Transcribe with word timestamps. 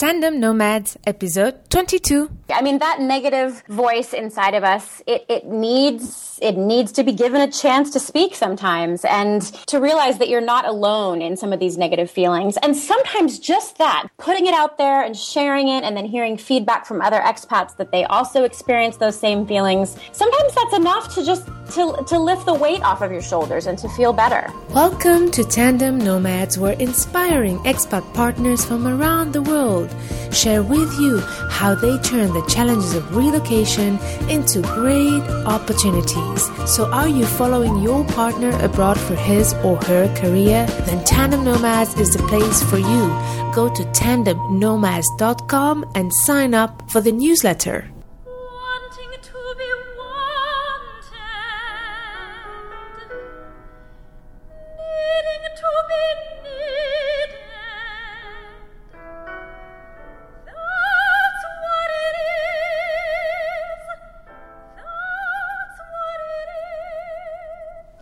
Tandem 0.00 0.40
Nomads, 0.40 0.96
episode 1.06 1.68
22. 1.68 2.30
I 2.48 2.62
mean, 2.62 2.78
that 2.78 3.00
negative 3.02 3.62
voice 3.68 4.14
inside 4.14 4.54
of 4.54 4.64
us, 4.64 5.02
it, 5.06 5.26
it 5.28 5.46
needs, 5.46 6.38
it 6.40 6.56
needs 6.56 6.90
to 6.92 7.04
be 7.04 7.12
given 7.12 7.42
a 7.42 7.52
chance 7.52 7.90
to 7.90 8.00
speak 8.00 8.34
sometimes 8.34 9.04
and 9.04 9.42
to 9.66 9.78
realize 9.78 10.16
that 10.16 10.30
you're 10.30 10.40
not 10.40 10.64
alone 10.64 11.20
in 11.20 11.36
some 11.36 11.52
of 11.52 11.60
these 11.60 11.76
negative 11.76 12.10
feelings. 12.10 12.56
And 12.62 12.74
sometimes 12.74 13.38
just 13.38 13.76
that, 13.76 14.08
putting 14.16 14.46
it 14.46 14.54
out 14.54 14.78
there 14.78 15.04
and 15.04 15.14
sharing 15.14 15.68
it 15.68 15.84
and 15.84 15.94
then 15.94 16.06
hearing 16.06 16.38
feedback 16.38 16.86
from 16.86 17.02
other 17.02 17.20
expats 17.20 17.76
that 17.76 17.92
they 17.92 18.04
also 18.04 18.44
experience 18.44 18.96
those 18.96 19.20
same 19.20 19.46
feelings. 19.46 19.98
Sometimes 20.12 20.54
that's 20.54 20.76
enough 20.76 21.14
to 21.14 21.26
just, 21.26 21.46
to, 21.74 22.02
to 22.08 22.18
lift 22.18 22.46
the 22.46 22.54
weight 22.54 22.82
off 22.82 23.02
of 23.02 23.12
your 23.12 23.20
shoulders 23.20 23.66
and 23.66 23.76
to 23.76 23.88
feel 23.90 24.14
better. 24.14 24.50
Welcome 24.70 25.30
to 25.32 25.44
Tandem 25.44 25.98
Nomads, 25.98 26.56
where 26.56 26.72
inspiring 26.72 27.58
expat 27.58 28.14
partners 28.14 28.64
from 28.64 28.86
around 28.86 29.34
the 29.34 29.42
world 29.42 29.89
share 30.32 30.62
with 30.62 30.98
you 30.98 31.20
how 31.50 31.74
they 31.74 31.98
turn 31.98 32.32
the 32.32 32.42
challenges 32.46 32.94
of 32.94 33.14
relocation 33.14 33.98
into 34.28 34.62
great 34.62 35.20
opportunities. 35.46 36.48
So, 36.66 36.90
are 36.90 37.08
you 37.08 37.26
following 37.26 37.82
your 37.82 38.04
partner 38.04 38.50
abroad 38.64 38.98
for 38.98 39.14
his 39.14 39.52
or 39.64 39.76
her 39.84 40.08
career? 40.16 40.66
Then 40.86 41.04
Tandem 41.04 41.44
Nomads 41.44 41.98
is 41.98 42.12
the 42.12 42.22
place 42.28 42.62
for 42.62 42.78
you. 42.78 43.10
Go 43.54 43.68
to 43.74 43.82
tandemnomads.com 43.84 45.84
and 45.94 46.14
sign 46.14 46.54
up 46.54 46.90
for 46.90 47.00
the 47.00 47.12
newsletter. 47.12 47.90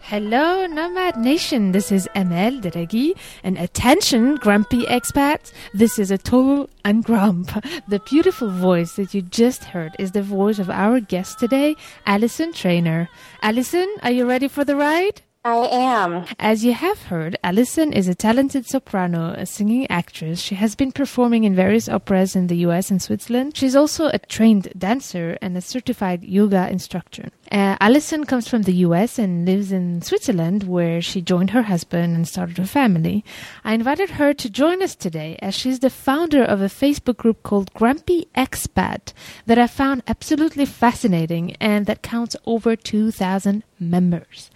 Hello, 0.08 0.66
Nomad 0.66 1.18
Nation. 1.18 1.72
This 1.72 1.92
is 1.92 2.08
Amel 2.14 2.62
Derragui. 2.62 3.12
And 3.44 3.58
attention, 3.58 4.36
grumpy 4.36 4.86
expats. 4.86 5.52
This 5.74 5.98
is 5.98 6.10
a 6.10 6.16
total 6.16 6.70
grump. 7.02 7.50
The 7.88 7.98
beautiful 7.98 8.48
voice 8.48 8.96
that 8.96 9.12
you 9.12 9.20
just 9.20 9.64
heard 9.64 9.94
is 9.98 10.12
the 10.12 10.22
voice 10.22 10.58
of 10.58 10.70
our 10.70 11.00
guest 11.00 11.38
today, 11.38 11.76
Alison 12.06 12.54
Trainer. 12.54 13.10
Alison, 13.42 13.86
are 14.02 14.10
you 14.10 14.26
ready 14.26 14.48
for 14.48 14.64
the 14.64 14.76
ride? 14.76 15.20
I 15.44 15.68
am. 15.70 16.24
As 16.38 16.64
you 16.64 16.72
have 16.72 17.02
heard, 17.02 17.38
Alison 17.44 17.92
is 17.92 18.08
a 18.08 18.14
talented 18.14 18.66
soprano, 18.66 19.34
a 19.34 19.44
singing 19.44 19.86
actress. 19.90 20.40
She 20.40 20.54
has 20.54 20.74
been 20.74 20.90
performing 20.90 21.44
in 21.44 21.54
various 21.54 21.88
operas 21.88 22.34
in 22.34 22.46
the 22.46 22.56
US 22.68 22.90
and 22.90 23.00
Switzerland. 23.00 23.56
She's 23.58 23.76
also 23.76 24.08
a 24.08 24.18
trained 24.18 24.72
dancer 24.76 25.36
and 25.42 25.54
a 25.56 25.60
certified 25.60 26.24
yoga 26.24 26.68
instructor. 26.70 27.28
Uh, 27.50 27.76
Alison 27.80 28.24
comes 28.24 28.46
from 28.46 28.62
the 28.62 28.74
US 28.86 29.18
and 29.18 29.46
lives 29.46 29.72
in 29.72 30.02
Switzerland, 30.02 30.64
where 30.64 31.00
she 31.00 31.22
joined 31.22 31.48
her 31.50 31.62
husband 31.62 32.14
and 32.14 32.28
started 32.28 32.58
a 32.58 32.66
family. 32.66 33.24
I 33.64 33.72
invited 33.72 34.10
her 34.10 34.34
to 34.34 34.50
join 34.50 34.82
us 34.82 34.94
today 34.94 35.38
as 35.40 35.54
she's 35.54 35.78
the 35.78 35.88
founder 35.88 36.44
of 36.44 36.60
a 36.60 36.66
Facebook 36.66 37.16
group 37.16 37.42
called 37.42 37.72
Grumpy 37.72 38.28
Expat 38.34 39.14
that 39.46 39.58
I 39.58 39.66
found 39.66 40.02
absolutely 40.06 40.66
fascinating 40.66 41.56
and 41.56 41.86
that 41.86 42.02
counts 42.02 42.36
over 42.44 42.76
2,000 42.76 43.64
members. 43.80 44.50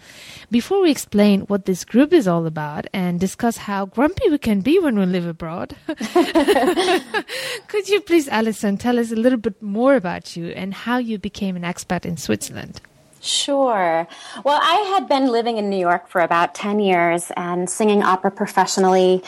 Before 0.51 0.83
we 0.83 0.91
explain 0.91 1.43
what 1.43 1.65
this 1.65 1.87
group 1.87 2.13
is 2.13 2.29
all 2.29 2.45
about 2.45 2.87
and 2.93 3.19
discuss 3.19 3.57
how 3.57 3.87
grumpy 3.87 4.29
we 4.29 4.37
can 4.37 4.61
be 4.61 4.79
when 4.79 4.99
we 4.99 5.07
live 5.07 5.27
abroad, 5.27 5.75
could 5.87 5.97
you 7.89 8.03
please, 8.03 8.29
Alison, 8.29 8.77
tell 8.77 8.99
us 8.99 9.11
a 9.11 9.17
little 9.17 9.39
bit 9.39 9.63
more 9.63 9.95
about 9.95 10.37
you 10.37 10.49
and 10.49 10.75
how 10.75 10.99
you 10.99 11.19
became 11.19 11.57
an 11.57 11.63
expat 11.63 12.05
in 12.05 12.19
Switzerland? 12.19 12.82
Sure. 13.25 14.09
Well, 14.43 14.59
I 14.61 14.75
had 14.95 15.09
been 15.09 15.31
living 15.31 15.57
in 15.57 15.71
New 15.71 15.79
York 15.79 16.09
for 16.09 16.21
about 16.21 16.57
10 16.57 16.81
years 16.81 17.31
and 17.37 17.71
singing 17.71 18.03
opera 18.03 18.33
professionally. 18.33 19.23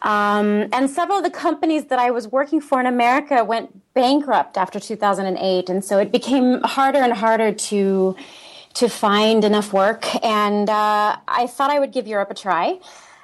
Um, 0.00 0.68
and 0.72 0.88
several 0.88 1.18
of 1.18 1.24
the 1.24 1.30
companies 1.30 1.84
that 1.86 1.98
I 1.98 2.10
was 2.10 2.26
working 2.28 2.62
for 2.62 2.80
in 2.80 2.86
America 2.86 3.44
went 3.44 3.92
bankrupt 3.92 4.56
after 4.56 4.80
2008. 4.80 5.68
And 5.68 5.84
so 5.84 5.98
it 5.98 6.10
became 6.10 6.62
harder 6.62 6.98
and 6.98 7.12
harder 7.12 7.52
to 7.52 8.16
to 8.74 8.88
find 8.88 9.44
enough 9.44 9.72
work. 9.72 10.04
And 10.22 10.68
uh, 10.68 11.16
I 11.28 11.46
thought 11.46 11.70
I 11.70 11.78
would 11.78 11.92
give 11.92 12.06
Europe 12.06 12.30
a 12.30 12.34
try. 12.34 12.78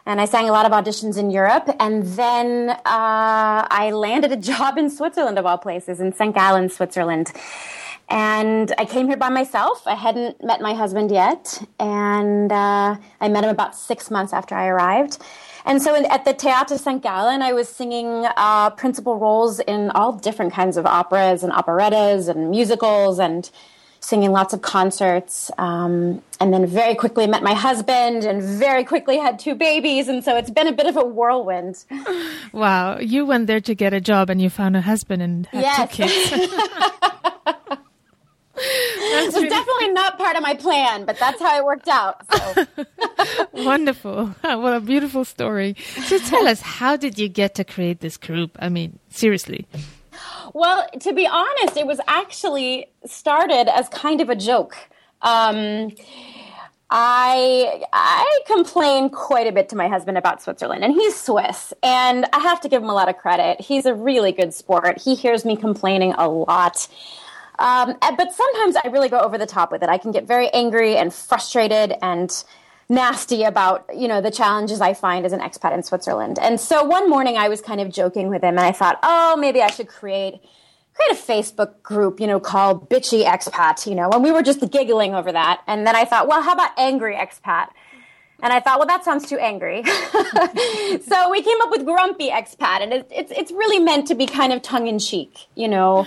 And 0.05 0.21
I 0.21 0.25
sang 0.25 0.49
a 0.49 0.53
lot 0.53 0.67
of 0.67 0.73
auditions 0.73 1.19
in 1.19 1.31
Europe. 1.31 1.69
And 1.79 2.05
then 2.05 2.71
uh, 2.71 2.77
I 2.85 3.93
landed 3.95 4.33
a 4.33 4.37
job 4.53 4.77
in 4.77 4.91
Switzerland, 4.91 5.39
of 5.39 5.47
all 5.47 5.59
places, 5.59 6.01
in 6.01 6.13
St. 6.13 6.35
Gallen, 6.35 6.69
Switzerland. 6.69 7.33
And 8.13 8.75
I 8.77 8.85
came 8.85 9.09
here 9.09 9.17
by 9.17 9.31
myself. 9.31 9.87
I 9.87 9.95
hadn't 9.95 10.45
met 10.45 10.61
my 10.61 10.75
husband 10.75 11.11
yet. 11.11 11.67
And 11.81 12.53
uh, 12.53 12.97
I 13.23 13.29
met 13.29 13.43
him 13.43 13.49
about 13.49 13.75
six 13.75 14.11
months 14.11 14.35
after 14.35 14.55
I 14.55 14.67
arrived. 14.67 15.17
And 15.65 15.81
so 15.81 15.95
in, 15.95 16.05
at 16.05 16.27
the 16.27 16.35
Theater 16.35 16.77
St. 16.77 17.03
Gallen, 17.03 17.41
I 17.41 17.55
was 17.55 17.71
singing 17.71 18.27
uh, 18.37 18.69
principal 18.71 19.19
roles 19.19 19.61
in 19.61 19.89
all 19.91 20.13
different 20.13 20.53
kinds 20.53 20.77
of 20.77 20.85
operas 20.85 21.43
and 21.43 21.55
operettas 21.55 22.29
and 22.29 22.51
musicals 22.51 23.19
and 23.19 23.51
singing 24.01 24.33
lots 24.33 24.53
of 24.53 24.61
concerts. 24.61 25.51
Um, 25.57 26.21
and 26.39 26.53
then 26.53 26.67
very 26.67 26.95
quickly 26.95 27.27
met 27.27 27.43
my 27.43 27.55
husband 27.55 28.25
and 28.25 28.43
very 28.43 28.85
quickly 28.85 29.17
had 29.17 29.39
two 29.39 29.55
babies. 29.55 30.09
And 30.09 30.23
so 30.23 30.37
it's 30.37 30.51
been 30.51 30.67
a 30.67 30.73
bit 30.73 30.87
of 30.87 30.99
a 30.99 31.05
whirlwind. 31.05 31.83
Wow. 32.53 32.99
You 32.99 33.25
went 33.25 33.47
there 33.47 33.63
to 33.63 33.75
get 33.75 33.95
a 33.95 34.01
job 34.01 34.29
and 34.29 34.43
you 34.43 34.51
found 34.51 34.77
a 34.77 34.83
husband 34.83 35.23
and 35.23 35.47
had 35.47 35.63
yes. 35.63 35.97
two 35.97 36.05
kids. 36.05 36.53
That's 39.13 39.35
definitely 39.35 39.89
not 39.91 40.19
part 40.19 40.37
of 40.37 40.43
my 40.43 40.55
plan, 40.55 41.05
but 41.05 41.19
that's 41.19 41.41
how 41.41 41.59
it 41.59 41.65
worked 41.65 41.89
out. 41.89 42.25
So. 42.33 42.67
Wonderful. 43.53 44.35
What 44.43 44.75
a 44.75 44.81
beautiful 44.81 45.25
story. 45.25 45.77
So 46.07 46.19
tell 46.19 46.47
us, 46.47 46.61
how 46.61 46.97
did 46.97 47.19
you 47.19 47.29
get 47.29 47.55
to 47.57 47.65
create 47.65 48.01
this 48.01 48.17
group? 48.17 48.57
I 48.61 48.69
mean, 48.69 48.99
seriously. 49.09 49.67
Well, 50.53 50.87
to 51.01 51.13
be 51.13 51.27
honest, 51.27 51.77
it 51.77 51.87
was 51.87 52.01
actually 52.07 52.87
started 53.07 53.69
as 53.75 53.89
kind 53.89 54.21
of 54.21 54.29
a 54.29 54.37
joke. 54.37 54.77
Um, 55.23 55.93
I 56.95 57.85
I 57.93 58.41
complain 58.47 59.09
quite 59.09 59.47
a 59.47 59.53
bit 59.53 59.71
to 59.71 59.77
my 59.77 59.89
husband 59.89 60.19
about 60.19 60.43
Switzerland, 60.43 60.85
and 60.85 60.93
he's 60.93 61.19
Swiss, 61.19 61.73
and 61.83 62.27
I 62.35 62.41
have 62.41 62.61
to 62.61 62.69
give 62.69 62.83
him 62.83 62.91
a 62.91 62.95
lot 62.95 63.09
of 63.09 63.17
credit. 63.17 63.61
He's 63.63 63.87
a 63.87 63.95
really 63.95 64.31
good 64.31 64.53
sport. 64.53 65.01
He 65.01 65.15
hears 65.15 65.47
me 65.47 65.57
complaining 65.57 66.13
a 66.13 66.29
lot. 66.29 66.87
Um, 67.59 67.97
but 68.01 68.33
sometimes 68.33 68.77
I 68.77 68.89
really 68.89 69.09
go 69.09 69.21
over 69.21 69.39
the 69.39 69.47
top 69.47 69.71
with 69.71 69.83
it. 69.83 69.89
I 69.89 69.99
can 69.99 70.11
get 70.11 70.27
very 70.27 70.49
angry 70.51 70.97
and 70.97 71.13
frustrated 71.13 71.95
and 72.03 72.45
nasty 72.89 73.43
about 73.45 73.87
you 73.95 74.07
know 74.07 74.21
the 74.21 74.31
challenges 74.31 74.81
I 74.81 74.95
find 74.95 75.25
as 75.25 75.33
an 75.33 75.41
expat 75.41 75.73
in 75.75 75.83
Switzerland. 75.83 76.39
And 76.41 76.61
so 76.61 76.85
one 76.85 77.09
morning 77.09 77.37
I 77.37 77.49
was 77.49 77.61
kind 77.61 77.81
of 77.81 77.91
joking 77.91 78.29
with 78.29 78.43
him, 78.43 78.59
and 78.59 78.67
I 78.67 78.73
thought, 78.73 78.99
oh, 79.03 79.37
maybe 79.37 79.63
I 79.63 79.71
should 79.71 79.89
create 79.89 80.41
create 80.95 81.13
a 81.13 81.15
Facebook 81.15 81.83
group, 81.83 82.21
you 82.21 82.27
know, 82.27 82.39
called 82.39 82.89
Bitchy 82.91 83.25
Expat, 83.25 83.87
you 83.87 83.95
know, 83.95 84.11
and 84.11 84.23
we 84.23 84.31
were 84.31 84.43
just 84.43 84.61
giggling 84.71 85.15
over 85.15 85.33
that. 85.33 85.63
And 85.67 85.87
then 85.87 85.97
I 85.97 86.05
thought, 86.05 86.29
well, 86.29 86.43
how 86.43 86.53
about 86.53 86.79
Angry 86.79 87.15
Expat? 87.15 87.69
And 88.43 88.53
I 88.53 88.61
thought, 88.61 88.79
well, 88.79 88.89
that 88.89 89.05
sounds 89.05 89.29
too 89.29 89.39
angry. 89.39 89.85
so 89.85 91.31
we 91.31 91.43
came 91.43 91.61
up 91.63 91.71
with 91.71 91.87
Grumpy 91.87 92.29
Expat, 92.29 92.83
and 92.83 92.93
it's, 92.93 93.13
it's, 93.15 93.33
it's 93.33 93.53
really 93.53 93.79
meant 93.79 94.09
to 94.09 94.15
be 94.15 94.27
kind 94.27 94.53
of 94.53 94.63
tongue 94.63 94.89
in 94.89 94.99
cheek, 94.99 95.47
you 95.55 95.69
know, 95.69 96.07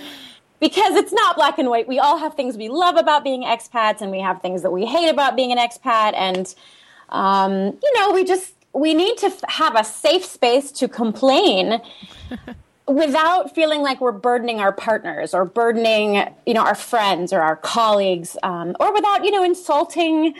because 0.60 0.96
it's 0.96 1.12
not 1.12 1.36
black 1.36 1.58
and 1.58 1.68
white. 1.68 1.88
We 1.88 1.98
all 1.98 2.18
have 2.18 2.34
things 2.34 2.56
we 2.56 2.68
love 2.68 2.96
about 2.96 3.24
being 3.24 3.42
expats, 3.42 4.00
and 4.00 4.10
we 4.10 4.20
have 4.20 4.40
things 4.40 4.62
that 4.62 4.70
we 4.70 4.86
hate 4.86 5.08
about 5.08 5.36
being 5.36 5.52
an 5.52 5.58
expat. 5.58 6.14
And 6.14 6.54
um, 7.10 7.78
you 7.82 7.92
know, 7.94 8.12
we 8.12 8.24
just 8.24 8.54
we 8.72 8.94
need 8.94 9.18
to 9.18 9.26
f- 9.26 9.42
have 9.48 9.78
a 9.78 9.84
safe 9.84 10.24
space 10.24 10.70
to 10.72 10.88
complain 10.88 11.80
without 12.86 13.54
feeling 13.54 13.82
like 13.82 14.00
we're 14.00 14.12
burdening 14.12 14.60
our 14.60 14.72
partners 14.72 15.34
or 15.34 15.44
burdening 15.44 16.32
you 16.46 16.54
know 16.54 16.62
our 16.62 16.74
friends 16.74 17.32
or 17.32 17.40
our 17.40 17.56
colleagues, 17.56 18.36
um, 18.42 18.76
or 18.80 18.92
without 18.92 19.24
you 19.24 19.30
know 19.30 19.42
insulting 19.42 20.34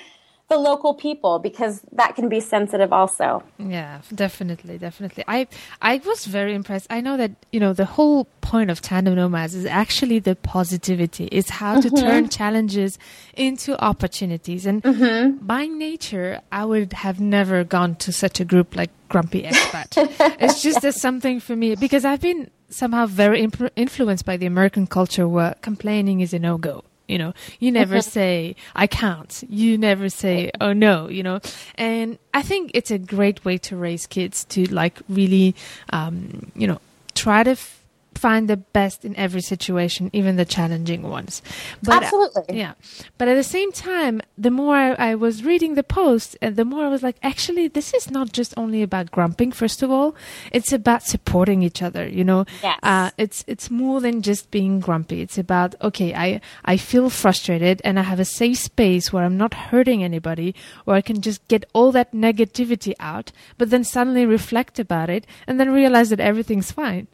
the 0.49 0.57
local 0.57 0.95
people 0.95 1.39
because 1.39 1.83
that 1.93 2.15
can 2.15 2.29
be 2.29 2.39
sensitive 2.39 2.93
also. 2.93 3.43
Yeah, 3.59 4.01
definitely, 4.15 4.79
definitely. 4.79 5.25
I 5.27 5.49
I 5.83 6.01
was 6.05 6.27
very 6.27 6.55
impressed. 6.55 6.87
I 6.89 7.01
know 7.01 7.17
that 7.17 7.33
you 7.51 7.59
know 7.59 7.73
the 7.73 7.85
whole 7.85 8.27
point 8.41 8.71
of 8.71 8.81
tandem 8.81 9.17
nomads 9.17 9.55
is 9.57 9.67
actually 9.67 10.21
the 10.21 10.37
positivity. 10.37 11.25
It's 11.33 11.51
how 11.51 11.81
to 11.81 11.89
mm-hmm. 11.89 12.07
turn 12.07 12.29
challenges 12.29 12.97
into 13.35 13.83
opportunities. 13.83 14.67
And 14.67 14.83
mm-hmm. 14.85 15.45
by 15.45 15.67
nature, 15.67 16.41
I 16.53 16.65
would 16.65 16.93
have 16.93 17.19
never 17.19 17.65
gone 17.65 17.97
to 17.97 18.13
such 18.13 18.39
a 18.39 18.45
group 18.45 18.77
like 18.77 18.91
Grumpy 19.09 19.43
Expat. 19.43 19.97
it's 20.41 20.63
just 20.63 20.85
a 20.85 20.93
something 20.93 21.41
for 21.41 21.57
me 21.57 21.75
because 21.75 22.05
I've 22.05 22.21
been 22.21 22.51
somehow 22.69 23.07
very 23.07 23.43
imp- 23.43 23.73
influenced 23.75 24.25
by 24.25 24.37
the 24.37 24.47
American 24.47 24.87
culture 24.87 25.27
where 25.27 25.55
complaining 25.61 26.21
is 26.21 26.33
a 26.33 26.39
no 26.39 26.57
go. 26.57 26.85
You 27.09 27.19
know, 27.19 27.35
you 27.61 27.71
never 27.71 28.01
say, 28.01 28.57
I 28.75 28.87
can't. 28.89 29.45
You 29.49 29.79
never 29.79 30.09
say, 30.09 30.51
oh 30.61 30.73
no, 30.73 31.09
you 31.09 31.23
know. 31.23 31.41
And 31.77 32.19
I 32.35 32.43
think 32.43 32.73
it's 32.75 32.91
a 32.91 32.99
great 32.99 33.45
way 33.45 33.59
to 33.59 33.77
raise 33.77 34.07
kids 34.07 34.45
to 34.47 34.65
like 34.73 35.01
really, 35.09 35.55
um, 35.93 36.51
you 36.57 36.67
know, 36.67 36.81
try 37.15 37.45
to 37.45 37.53
f- 37.53 37.81
find 38.17 38.49
the 38.49 38.57
best 38.57 39.05
in 39.05 39.15
every 39.17 39.41
situation, 39.41 40.11
even 40.13 40.37
the 40.37 40.45
challenging 40.45 41.03
ones. 41.03 41.43
But, 41.83 42.03
Absolutely. 42.05 42.59
yeah. 42.59 42.75
But 43.19 43.29
at 43.29 43.35
the 43.35 43.45
same 43.45 43.73
time, 43.73 44.23
the 44.37 44.51
more 44.51 44.75
I, 44.75 44.93
I, 44.93 45.15
was 45.15 45.45
reading 45.45 45.75
the 45.75 45.83
post, 45.83 46.37
and 46.41 46.57
the 46.57 46.65
more 46.65 46.85
I 46.85 46.89
was 46.89 47.03
like, 47.03 47.17
actually, 47.23 47.69
this 47.69 47.95
is 47.95 48.11
not 48.11 48.33
just 48.33 48.55
only 48.57 48.83
about 48.83 49.11
grumping. 49.11 49.53
First 49.53 49.83
of 49.83 49.91
all, 49.91 50.15
it's 50.53 50.73
about 50.73 51.03
supporting 51.03 51.63
each 51.63 51.83
other. 51.83 52.09
You 52.09 52.25
know, 52.25 52.47
yes. 52.63 52.79
uh, 52.83 53.11
it's 53.19 53.45
it's 53.47 53.71
more 53.71 54.01
than 54.01 54.23
just 54.23 54.51
being 54.51 54.81
grumpy. 54.81 55.21
It's 55.21 55.39
about 55.39 55.75
okay, 55.83 56.15
I 56.15 56.41
I 56.65 56.77
feel 56.77 57.11
frustrated, 57.11 57.81
and 57.85 57.99
I 57.99 58.03
have 58.03 58.21
a 58.21 58.25
safe 58.25 58.59
space 58.59 59.13
where 59.13 59.25
I'm 59.25 59.37
not 59.37 59.55
hurting 59.55 60.03
anybody, 60.03 60.55
where 60.85 60.97
I 60.97 61.03
can 61.03 61.21
just 61.21 61.47
get 61.49 61.65
all 61.73 61.93
that 61.93 62.13
negativity 62.13 62.95
out, 63.01 63.33
but 63.59 63.71
then 63.71 63.85
suddenly 63.85 64.27
reflect 64.27 64.79
about 64.79 65.11
it, 65.11 65.27
and 65.47 65.61
then 65.61 65.71
realize 65.73 66.11
that 66.11 66.21
everything's 66.21 66.73
fine. 66.73 67.09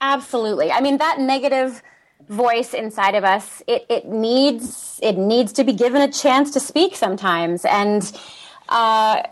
Absolutely. 0.00 0.72
I 0.72 0.80
mean, 0.80 0.98
that 0.98 1.20
negative 1.20 1.82
voice 2.28 2.74
inside 2.74 3.14
of 3.14 3.24
us, 3.24 3.62
it, 3.66 3.84
it 3.88 4.06
needs 4.06 4.98
it 5.02 5.16
needs 5.16 5.52
to 5.54 5.64
be 5.64 5.72
given 5.72 6.00
a 6.00 6.10
chance 6.10 6.50
to 6.52 6.60
speak 6.60 6.96
sometimes. 6.96 7.64
And 7.64 8.10
uh, 8.68 9.22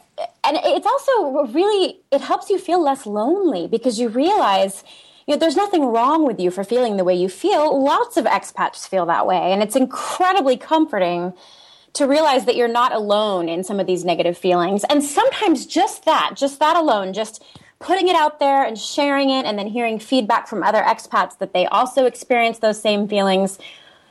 and 0.44 0.58
it's 0.62 0.86
also 0.86 1.52
really 1.52 2.00
it 2.10 2.20
helps 2.20 2.50
you 2.50 2.58
feel 2.58 2.82
less 2.82 3.06
lonely 3.06 3.66
because 3.66 3.98
you 3.98 4.08
realize 4.08 4.84
you 5.26 5.34
know, 5.34 5.38
there's 5.38 5.56
nothing 5.56 5.84
wrong 5.84 6.26
with 6.26 6.40
you 6.40 6.50
for 6.50 6.64
feeling 6.64 6.96
the 6.96 7.04
way 7.04 7.14
you 7.14 7.28
feel. 7.28 7.84
Lots 7.84 8.16
of 8.16 8.24
expats 8.24 8.88
feel 8.88 9.04
that 9.06 9.26
way, 9.26 9.52
and 9.52 9.62
it's 9.62 9.76
incredibly 9.76 10.56
comforting 10.56 11.34
to 11.92 12.06
realize 12.06 12.46
that 12.46 12.56
you're 12.56 12.66
not 12.66 12.92
alone 12.92 13.48
in 13.48 13.62
some 13.62 13.78
of 13.78 13.86
these 13.86 14.04
negative 14.04 14.38
feelings. 14.38 14.84
And 14.88 15.04
sometimes 15.04 15.66
just 15.66 16.04
that, 16.06 16.32
just 16.34 16.60
that 16.60 16.76
alone, 16.76 17.12
just 17.12 17.42
putting 17.80 18.08
it 18.08 18.16
out 18.16 18.40
there 18.40 18.64
and 18.64 18.76
sharing 18.78 19.30
it 19.30 19.46
and 19.46 19.58
then 19.58 19.66
hearing 19.66 19.98
feedback 19.98 20.48
from 20.48 20.62
other 20.62 20.82
expats 20.82 21.38
that 21.38 21.52
they 21.52 21.66
also 21.66 22.06
experience 22.06 22.58
those 22.58 22.80
same 22.80 23.06
feelings. 23.06 23.58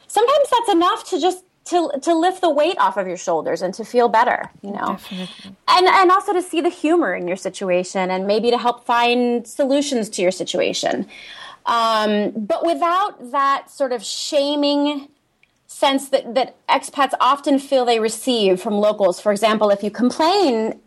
Sometimes 0.08 0.50
that's 0.50 0.70
enough 0.70 1.10
to 1.10 1.20
just 1.20 1.44
to, 1.66 1.92
to 2.02 2.14
lift 2.14 2.40
the 2.40 2.50
weight 2.50 2.78
off 2.80 2.96
of 2.96 3.08
your 3.08 3.18
shoulders 3.18 3.62
and 3.62 3.74
to 3.74 3.84
feel 3.84 4.08
better 4.08 4.50
you 4.62 4.72
know? 4.72 4.94
Definitely. 4.94 5.56
and 5.68 5.88
and 5.88 6.12
also 6.12 6.32
to 6.32 6.42
see 6.42 6.62
the 6.62 6.70
humor 6.70 7.14
in 7.14 7.28
your 7.28 7.36
situation 7.36 8.10
and 8.10 8.26
maybe 8.26 8.52
to 8.52 8.58
help 8.58 8.86
find 8.86 9.46
solutions 9.46 10.10
to 10.12 10.22
your 10.22 10.32
situation. 10.32 11.08
Um, 11.66 12.32
but 12.32 12.66
without 12.66 13.32
that 13.32 13.70
sort 13.70 13.92
of 13.92 14.02
shaming 14.02 15.10
sense 15.68 16.08
that, 16.10 16.34
that 16.36 16.56
expats 16.70 17.12
often 17.20 17.60
feel 17.60 17.84
they 17.84 18.00
receive 18.00 18.62
from 18.62 18.76
locals. 18.76 19.20
For 19.20 19.34
example 19.34 19.70
if 19.70 19.84
you 19.84 19.92
complain 19.92 20.80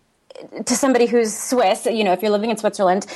to 0.64 0.74
somebody 0.74 1.06
who's 1.06 1.36
Swiss, 1.36 1.86
you 1.86 2.04
know, 2.04 2.12
if 2.12 2.22
you're 2.22 2.30
living 2.30 2.50
in 2.50 2.56
Switzerland, 2.56 3.06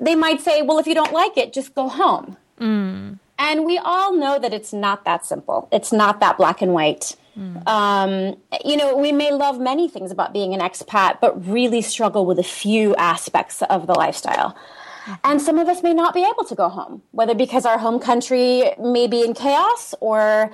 they 0.00 0.14
might 0.14 0.40
say, 0.40 0.62
well, 0.62 0.78
if 0.78 0.86
you 0.86 0.94
don't 0.94 1.12
like 1.12 1.36
it, 1.36 1.52
just 1.52 1.74
go 1.74 1.88
home. 1.88 2.36
Mm. 2.58 3.18
And 3.38 3.64
we 3.64 3.78
all 3.78 4.14
know 4.14 4.38
that 4.38 4.52
it's 4.52 4.72
not 4.72 5.04
that 5.04 5.26
simple. 5.26 5.68
It's 5.72 5.92
not 5.92 6.20
that 6.20 6.36
black 6.36 6.62
and 6.62 6.72
white. 6.72 7.16
Mm. 7.38 7.66
Um, 7.66 8.36
you 8.64 8.76
know, 8.76 8.96
we 8.96 9.10
may 9.10 9.32
love 9.32 9.58
many 9.58 9.88
things 9.88 10.12
about 10.12 10.32
being 10.32 10.54
an 10.54 10.60
expat, 10.60 11.20
but 11.20 11.46
really 11.46 11.82
struggle 11.82 12.26
with 12.26 12.38
a 12.38 12.44
few 12.44 12.94
aspects 12.96 13.62
of 13.62 13.86
the 13.86 13.94
lifestyle. 13.94 14.50
Mm-hmm. 14.50 15.12
And 15.24 15.42
some 15.42 15.58
of 15.58 15.68
us 15.68 15.82
may 15.82 15.92
not 15.92 16.14
be 16.14 16.24
able 16.24 16.44
to 16.44 16.54
go 16.54 16.68
home, 16.68 17.02
whether 17.10 17.34
because 17.34 17.66
our 17.66 17.78
home 17.78 17.98
country 17.98 18.72
may 18.78 19.06
be 19.06 19.22
in 19.22 19.34
chaos 19.34 19.94
or 20.00 20.52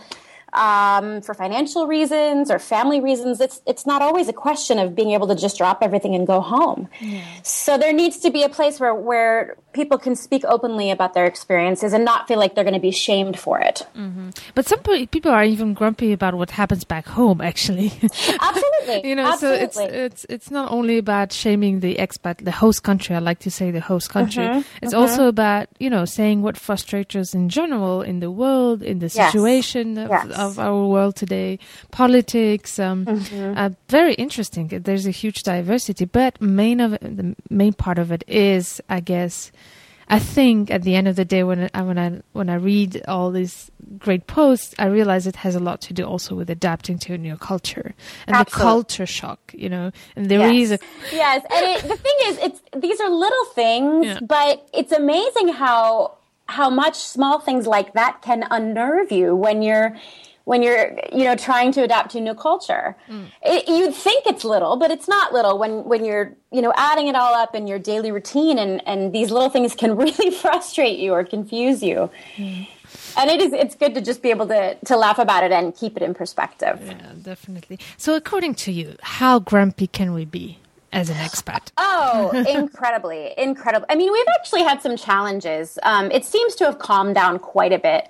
um, 0.52 1.20
for 1.22 1.34
financial 1.34 1.86
reasons 1.86 2.50
or 2.50 2.58
family 2.58 3.00
reasons. 3.00 3.40
It's 3.40 3.60
it's 3.66 3.86
not 3.86 4.02
always 4.02 4.28
a 4.28 4.32
question 4.32 4.78
of 4.78 4.94
being 4.94 5.12
able 5.12 5.28
to 5.28 5.34
just 5.34 5.58
drop 5.58 5.82
everything 5.82 6.14
and 6.14 6.26
go 6.26 6.40
home. 6.40 6.88
So 7.42 7.78
there 7.78 7.92
needs 7.92 8.18
to 8.18 8.30
be 8.30 8.42
a 8.42 8.48
place 8.48 8.80
where 8.80 8.94
where 8.94 9.56
people 9.72 9.98
can 9.98 10.16
speak 10.16 10.44
openly 10.44 10.90
about 10.90 11.14
their 11.14 11.26
experiences 11.26 11.92
and 11.92 12.04
not 12.04 12.26
feel 12.26 12.38
like 12.38 12.54
they're 12.54 12.64
going 12.64 12.74
to 12.74 12.80
be 12.80 12.90
shamed 12.90 13.38
for 13.38 13.60
it. 13.60 13.86
Mm-hmm. 13.96 14.30
But 14.54 14.66
some 14.66 14.80
people 14.80 15.30
are 15.30 15.44
even 15.44 15.74
grumpy 15.74 16.12
about 16.12 16.34
what 16.34 16.50
happens 16.50 16.84
back 16.84 17.06
home. 17.06 17.40
Actually, 17.40 17.92
absolutely, 18.40 19.08
you 19.08 19.14
know. 19.14 19.26
Absolutely. 19.26 19.68
So 19.68 19.82
it's 19.82 20.24
it's 20.24 20.26
it's 20.28 20.50
not 20.50 20.72
only 20.72 20.98
about 20.98 21.32
shaming 21.32 21.80
the 21.80 21.96
expat, 21.96 22.44
the 22.44 22.50
host 22.50 22.82
country. 22.82 23.14
I 23.14 23.20
like 23.20 23.38
to 23.40 23.50
say 23.50 23.70
the 23.70 23.80
host 23.80 24.10
country. 24.10 24.44
Mm-hmm. 24.44 24.60
It's 24.82 24.92
mm-hmm. 24.92 25.00
also 25.00 25.28
about 25.28 25.68
you 25.78 25.90
know 25.90 26.04
saying 26.04 26.42
what 26.42 26.56
frustrates 26.56 27.14
us 27.14 27.34
in 27.34 27.48
general 27.48 28.02
in 28.02 28.20
the 28.20 28.30
world, 28.30 28.82
in 28.82 28.98
the 28.98 29.08
situation 29.08 29.96
yes. 29.96 30.10
of, 30.10 30.30
yes 30.30 30.39
of 30.40 30.58
our 30.58 30.86
world 30.86 31.16
today, 31.16 31.58
politics. 31.90 32.78
Um, 32.78 33.06
mm-hmm. 33.06 33.58
uh, 33.58 33.70
very 33.88 34.14
interesting. 34.14 34.68
There's 34.68 35.06
a 35.06 35.10
huge 35.10 35.42
diversity, 35.42 36.04
but 36.04 36.40
main 36.40 36.80
of 36.80 36.94
it, 36.94 37.16
the 37.16 37.36
main 37.48 37.72
part 37.72 37.98
of 37.98 38.10
it 38.10 38.24
is, 38.26 38.80
I 38.88 39.00
guess, 39.00 39.52
I 40.10 40.18
think 40.18 40.72
at 40.72 40.82
the 40.82 40.96
end 40.96 41.06
of 41.06 41.14
the 41.14 41.24
day, 41.24 41.44
when 41.44 41.70
I, 41.72 41.82
when 41.82 41.96
I 41.96 42.20
when 42.32 42.50
I 42.50 42.54
read 42.54 43.00
all 43.06 43.30
these 43.30 43.70
great 43.96 44.26
posts, 44.26 44.74
I 44.76 44.86
realize 44.86 45.28
it 45.28 45.36
has 45.36 45.54
a 45.54 45.60
lot 45.60 45.80
to 45.82 45.94
do 45.94 46.04
also 46.04 46.34
with 46.34 46.50
adapting 46.50 46.98
to 47.00 47.14
a 47.14 47.18
new 47.18 47.36
culture 47.36 47.94
and 48.26 48.34
Absolutely. 48.34 48.58
the 48.58 48.70
culture 48.70 49.06
shock, 49.06 49.54
you 49.56 49.68
know. 49.68 49.92
And 50.16 50.28
there 50.28 50.40
yes. 50.52 50.64
is 50.64 50.72
a 50.72 50.78
yes, 51.12 51.44
and 51.54 51.64
it, 51.64 51.82
the 51.88 51.96
thing 51.96 52.16
is, 52.24 52.38
it's 52.38 52.60
these 52.76 53.00
are 53.00 53.08
little 53.08 53.44
things, 53.54 54.06
yeah. 54.06 54.18
but 54.20 54.68
it's 54.74 54.90
amazing 54.90 55.50
how 55.50 56.16
how 56.46 56.68
much 56.68 56.96
small 56.96 57.38
things 57.38 57.68
like 57.68 57.92
that 57.92 58.20
can 58.20 58.44
unnerve 58.50 59.12
you 59.12 59.36
when 59.36 59.62
you're 59.62 59.96
when 60.50 60.64
you're 60.64 60.98
you 61.12 61.22
know 61.22 61.36
trying 61.36 61.70
to 61.70 61.80
adapt 61.80 62.10
to 62.10 62.18
a 62.18 62.20
new 62.20 62.34
culture 62.34 62.96
mm. 63.08 63.26
it, 63.40 63.68
you'd 63.68 63.94
think 63.94 64.26
it's 64.26 64.44
little 64.44 64.76
but 64.76 64.90
it's 64.90 65.06
not 65.06 65.32
little 65.32 65.56
when 65.56 65.84
when 65.84 66.04
you're 66.04 66.34
you 66.50 66.60
know 66.60 66.72
adding 66.76 67.06
it 67.06 67.14
all 67.14 67.34
up 67.34 67.54
in 67.54 67.68
your 67.68 67.78
daily 67.78 68.10
routine 68.10 68.58
and 68.58 68.82
and 68.84 69.12
these 69.12 69.30
little 69.30 69.48
things 69.48 69.76
can 69.76 69.96
really 70.04 70.32
frustrate 70.32 70.98
you 70.98 71.12
or 71.12 71.22
confuse 71.22 71.84
you 71.84 72.10
mm. 72.36 72.66
and 73.16 73.30
it 73.30 73.40
is 73.40 73.52
it's 73.52 73.76
good 73.76 73.94
to 73.94 74.00
just 74.00 74.22
be 74.22 74.30
able 74.30 74.48
to 74.48 74.74
to 74.84 74.96
laugh 74.96 75.20
about 75.20 75.44
it 75.44 75.52
and 75.52 75.76
keep 75.76 75.96
it 75.96 76.02
in 76.02 76.14
perspective 76.14 76.80
yeah 76.84 77.12
definitely 77.22 77.78
so 77.96 78.16
according 78.16 78.52
to 78.52 78.72
you 78.72 78.96
how 79.02 79.38
grumpy 79.38 79.86
can 79.86 80.12
we 80.12 80.24
be 80.24 80.58
as 80.92 81.08
an 81.10 81.16
expat? 81.16 81.70
Oh, 81.82 82.30
incredibly, 82.48 83.34
incredible. 83.38 83.86
I 83.88 83.94
mean, 83.94 84.12
we've 84.12 84.32
actually 84.38 84.62
had 84.62 84.82
some 84.82 84.96
challenges. 84.96 85.78
Um, 85.82 86.10
it 86.10 86.24
seems 86.24 86.54
to 86.56 86.64
have 86.64 86.78
calmed 86.78 87.14
down 87.14 87.38
quite 87.38 87.72
a 87.72 87.78
bit. 87.78 88.08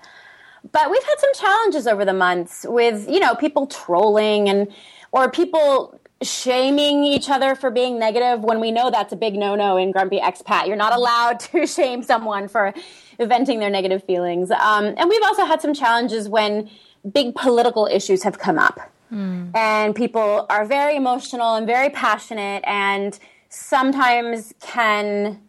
But 0.72 0.90
we've 0.90 1.02
had 1.02 1.18
some 1.18 1.34
challenges 1.34 1.86
over 1.86 2.04
the 2.04 2.12
months 2.12 2.66
with, 2.68 3.08
you 3.08 3.20
know, 3.20 3.34
people 3.34 3.66
trolling 3.66 4.48
and 4.48 4.68
or 5.12 5.30
people 5.30 5.98
shaming 6.22 7.02
each 7.02 7.30
other 7.30 7.54
for 7.54 7.70
being 7.70 7.98
negative 7.98 8.40
when 8.44 8.60
we 8.60 8.70
know 8.70 8.90
that's 8.90 9.12
a 9.12 9.16
big 9.16 9.34
no-no 9.34 9.76
in 9.76 9.90
grumpy 9.90 10.20
expat. 10.20 10.66
You're 10.66 10.76
not 10.76 10.94
allowed 10.94 11.40
to 11.50 11.66
shame 11.66 12.02
someone 12.02 12.48
for 12.48 12.74
venting 13.18 13.58
their 13.58 13.70
negative 13.70 14.04
feelings. 14.04 14.50
Um, 14.50 14.94
and 14.96 15.08
we've 15.08 15.22
also 15.22 15.44
had 15.44 15.60
some 15.60 15.74
challenges 15.74 16.28
when 16.28 16.70
big 17.10 17.34
political 17.34 17.86
issues 17.86 18.22
have 18.22 18.38
come 18.38 18.58
up. 18.58 18.80
Mm. 19.10 19.56
And 19.56 19.94
people 19.94 20.46
are 20.50 20.64
very 20.64 20.96
emotional 20.96 21.54
and 21.54 21.66
very 21.66 21.90
passionate 21.90 22.62
and 22.66 23.18
sometimes 23.48 24.54
can 24.60 25.40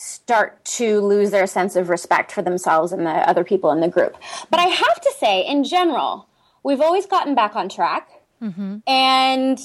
start 0.00 0.64
to 0.64 0.98
lose 1.02 1.30
their 1.30 1.46
sense 1.46 1.76
of 1.76 1.90
respect 1.90 2.32
for 2.32 2.40
themselves 2.40 2.90
and 2.90 3.04
the 3.04 3.10
other 3.10 3.44
people 3.44 3.70
in 3.70 3.80
the 3.80 3.88
group. 3.88 4.16
But 4.48 4.58
I 4.58 4.64
have 4.64 4.98
to 4.98 5.12
say, 5.18 5.46
in 5.46 5.62
general, 5.62 6.26
we've 6.62 6.80
always 6.80 7.04
gotten 7.04 7.34
back 7.34 7.54
on 7.54 7.68
track. 7.68 8.08
Mm-hmm. 8.40 8.78
And 8.86 9.58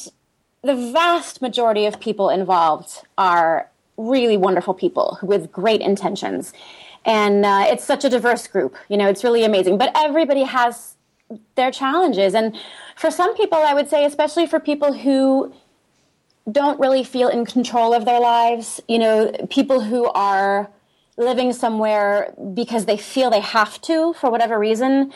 the 0.61 0.75
vast 0.91 1.41
majority 1.41 1.85
of 1.85 2.01
people 2.01 2.29
involved 2.29 3.03
are 3.17 3.71
really 3.95 4.35
wonderful 4.35 4.73
people 4.73 5.17
with 5.21 5.53
great 5.53 5.79
intentions. 5.79 6.51
And 7.05 7.45
uh, 7.45 7.67
it's 7.69 7.85
such 7.85 8.03
a 8.03 8.09
diverse 8.09 8.45
group. 8.45 8.75
You 8.89 8.97
know, 8.97 9.07
it's 9.07 9.23
really 9.23 9.45
amazing. 9.45 9.77
But 9.77 9.93
everybody 9.95 10.43
has 10.43 10.97
their 11.55 11.71
challenges. 11.71 12.35
And 12.35 12.57
for 12.97 13.09
some 13.09 13.37
people, 13.37 13.57
I 13.59 13.73
would 13.73 13.89
say, 13.89 14.03
especially 14.03 14.47
for 14.47 14.59
people 14.59 14.91
who 14.91 15.53
don't 16.51 16.79
really 16.79 17.03
feel 17.03 17.27
in 17.27 17.45
control 17.45 17.93
of 17.93 18.05
their 18.05 18.19
lives. 18.19 18.81
You 18.87 18.99
know, 18.99 19.31
people 19.49 19.81
who 19.81 20.05
are 20.11 20.69
living 21.17 21.53
somewhere 21.53 22.33
because 22.53 22.85
they 22.85 22.97
feel 22.97 23.29
they 23.29 23.39
have 23.39 23.81
to 23.81 24.13
for 24.13 24.29
whatever 24.29 24.59
reason, 24.59 25.13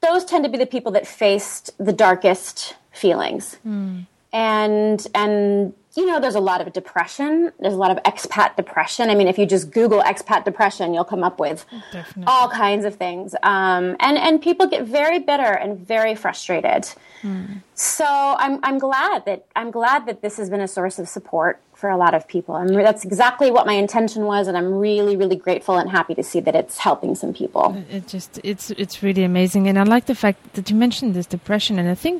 those 0.00 0.24
tend 0.24 0.44
to 0.44 0.50
be 0.50 0.58
the 0.58 0.66
people 0.66 0.92
that 0.92 1.06
faced 1.06 1.70
the 1.78 1.92
darkest 1.92 2.76
feelings. 2.92 3.58
Mm. 3.66 4.06
And 4.32 5.06
and 5.14 5.74
you 5.98 6.06
know, 6.06 6.20
there's 6.20 6.36
a 6.36 6.40
lot 6.40 6.60
of 6.60 6.72
depression. 6.72 7.50
There's 7.58 7.74
a 7.74 7.76
lot 7.76 7.90
of 7.90 8.00
expat 8.04 8.54
depression. 8.54 9.10
I 9.10 9.16
mean, 9.16 9.26
if 9.26 9.36
you 9.36 9.46
just 9.46 9.72
Google 9.72 10.00
expat 10.00 10.44
depression, 10.44 10.94
you'll 10.94 11.10
come 11.12 11.24
up 11.24 11.40
with 11.40 11.66
Definitely. 11.90 12.22
all 12.28 12.48
kinds 12.48 12.84
of 12.84 12.94
things. 12.94 13.34
Um, 13.42 13.96
and 13.98 14.16
and 14.16 14.40
people 14.40 14.68
get 14.68 14.84
very 14.84 15.18
bitter 15.18 15.52
and 15.62 15.76
very 15.76 16.14
frustrated. 16.14 16.84
Mm. 17.22 17.62
So 17.74 18.04
I'm 18.06 18.60
I'm 18.62 18.78
glad 18.78 19.24
that 19.24 19.46
I'm 19.56 19.72
glad 19.72 20.06
that 20.06 20.22
this 20.22 20.36
has 20.36 20.48
been 20.48 20.60
a 20.60 20.68
source 20.68 21.00
of 21.00 21.08
support 21.08 21.60
for 21.74 21.90
a 21.90 21.96
lot 21.96 22.14
of 22.14 22.28
people. 22.28 22.54
And 22.54 22.68
that's 22.76 23.04
exactly 23.04 23.50
what 23.50 23.66
my 23.66 23.74
intention 23.74 24.22
was, 24.24 24.46
and 24.46 24.56
I'm 24.56 24.72
really 24.72 25.16
really 25.16 25.36
grateful 25.36 25.78
and 25.78 25.90
happy 25.90 26.14
to 26.14 26.22
see 26.22 26.38
that 26.46 26.54
it's 26.54 26.78
helping 26.78 27.16
some 27.16 27.34
people. 27.34 27.64
It 27.90 28.06
just 28.06 28.38
it's 28.44 28.70
it's 28.70 29.02
really 29.02 29.24
amazing, 29.24 29.66
and 29.66 29.76
I 29.76 29.82
like 29.82 30.06
the 30.06 30.14
fact 30.14 30.54
that 30.54 30.70
you 30.70 30.76
mentioned 30.76 31.14
this 31.14 31.26
depression, 31.26 31.76
and 31.80 31.88
I 31.88 31.96
think 31.96 32.18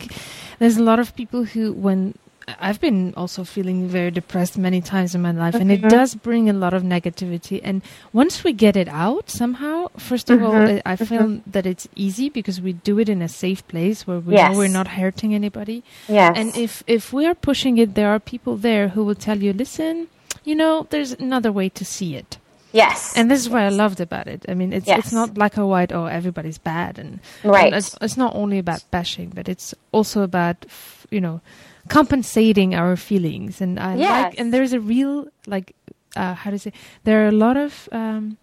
there's 0.59 0.79
a 0.79 0.83
lot 0.83 0.99
of 0.99 1.15
people 1.15 1.45
who 1.45 1.73
when 1.73 2.15
I've 2.61 2.81
been 2.81 3.15
also 3.17 3.45
feeling 3.45 3.89
very 3.89 4.11
depressed 4.11 4.57
many 4.57 4.81
times 4.81 5.15
in 5.15 5.23
my 5.23 5.33
life, 5.33 5.55
mm-hmm. 5.55 5.63
and 5.63 5.73
it 5.73 5.81
mm-hmm. 5.81 5.89
does 5.89 6.15
bring 6.15 6.49
a 6.49 6.53
lot 6.53 6.75
of 6.75 6.83
negativity. 6.83 7.61
And 7.63 7.83
once 8.13 8.45
we 8.45 8.53
get 8.53 8.77
it 8.77 8.89
out 8.89 9.31
somehow, 9.31 9.89
first 9.97 10.31
of 10.31 10.41
mm-hmm. 10.41 10.47
all, 10.47 10.81
I 10.87 10.97
feel 10.97 11.23
mm-hmm. 11.23 11.51
that 11.51 11.67
it's 11.67 11.89
easy 11.95 12.29
because 12.29 12.61
we 12.61 12.73
do 12.73 12.99
it 12.99 13.09
in 13.09 13.23
a 13.23 13.29
safe 13.29 13.67
place 13.69 14.07
where 14.07 14.21
we 14.21 14.35
yes. 14.35 14.53
know 14.53 14.59
we're 14.59 14.69
not 14.69 14.89
hurting 14.89 15.35
anybody. 15.35 15.83
Yes. 16.09 16.33
And 16.37 16.57
if 16.57 16.83
if 16.87 17.13
we 17.13 17.27
are 17.27 17.35
pushing 17.35 17.79
it, 17.79 17.95
there 17.95 18.11
are 18.11 18.21
people 18.21 18.57
there 18.57 18.89
who 18.89 19.05
will 19.05 19.15
tell 19.15 19.39
you, 19.39 19.53
"Listen, 19.53 20.09
you 20.45 20.55
know, 20.55 20.87
there's 20.91 21.13
another 21.13 21.53
way 21.53 21.69
to 21.71 21.85
see 21.85 22.17
it." 22.17 22.39
Yes. 22.73 23.17
And 23.17 23.31
this 23.31 23.41
is 23.41 23.49
what 23.49 23.63
I 23.63 23.71
loved 23.71 24.01
about 24.01 24.27
it. 24.27 24.45
I 24.49 24.55
mean, 24.55 24.73
it's 24.73 24.87
yes. 24.87 24.99
it's 24.99 25.13
not 25.13 25.33
black 25.33 25.57
or 25.57 25.67
white. 25.67 25.93
Oh, 25.93 26.05
everybody's 26.05 26.59
bad, 26.59 26.99
and 26.99 27.21
right. 27.43 27.73
And 27.73 27.77
it's, 27.77 27.97
it's 28.01 28.17
not 28.17 28.35
only 28.35 28.59
about 28.59 28.85
bashing, 28.91 29.31
but 29.31 29.49
it's 29.49 29.75
also 29.93 30.23
about 30.23 30.67
you 31.11 31.21
know 31.21 31.41
compensating 31.89 32.75
our 32.75 32.97
feelings. 32.97 33.61
And 33.61 33.79
I 33.79 33.97
yes. 33.97 34.25
like, 34.25 34.41
and 34.41 34.53
there's 34.53 34.73
a 34.73 34.81
real 34.81 35.29
like, 35.47 35.75
uh, 36.17 36.35
how 36.35 36.51
to 36.51 36.59
say, 36.59 36.73
there 37.05 37.25
are 37.25 37.29
a 37.29 37.33
lot 37.33 37.57
of 37.57 37.89
um, 37.93 38.37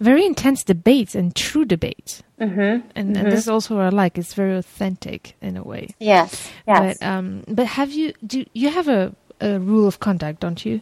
very 0.00 0.24
intense 0.24 0.64
debates 0.64 1.14
and 1.14 1.34
true 1.34 1.64
debates. 1.64 2.22
Mm-hmm. 2.40 2.60
And, 2.60 2.84
mm-hmm. 2.84 3.16
and 3.16 3.32
this 3.32 3.40
is 3.40 3.48
also 3.48 3.76
what 3.76 3.84
I 3.84 3.88
like. 3.88 4.18
It's 4.18 4.34
very 4.34 4.56
authentic 4.56 5.36
in 5.40 5.56
a 5.56 5.62
way. 5.62 5.94
Yes. 5.98 6.50
Yes. 6.66 6.98
But 6.98 7.06
um, 7.06 7.44
but 7.48 7.66
have 7.66 7.92
you 7.92 8.12
do 8.26 8.44
you 8.52 8.70
have 8.70 8.88
a, 8.88 9.14
a 9.40 9.58
rule 9.58 9.86
of 9.86 10.00
conduct, 10.00 10.40
don't 10.40 10.64
you? 10.64 10.80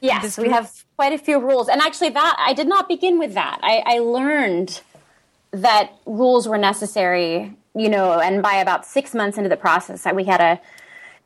Yes, 0.00 0.38
we 0.38 0.48
have 0.50 0.70
quite 0.96 1.12
a 1.12 1.18
few 1.18 1.40
rules. 1.40 1.68
And 1.68 1.80
actually, 1.80 2.10
that 2.10 2.36
I 2.38 2.52
did 2.52 2.68
not 2.68 2.88
begin 2.88 3.18
with 3.18 3.34
that. 3.34 3.58
I, 3.62 3.82
I 3.84 3.98
learned 3.98 4.80
that 5.50 5.92
rules 6.06 6.46
were 6.46 6.58
necessary, 6.58 7.56
you 7.74 7.88
know, 7.88 8.20
and 8.20 8.42
by 8.42 8.54
about 8.54 8.86
six 8.86 9.14
months 9.14 9.38
into 9.38 9.48
the 9.48 9.56
process, 9.56 10.04
that 10.04 10.14
we 10.14 10.24
had 10.24 10.40
a 10.40 10.60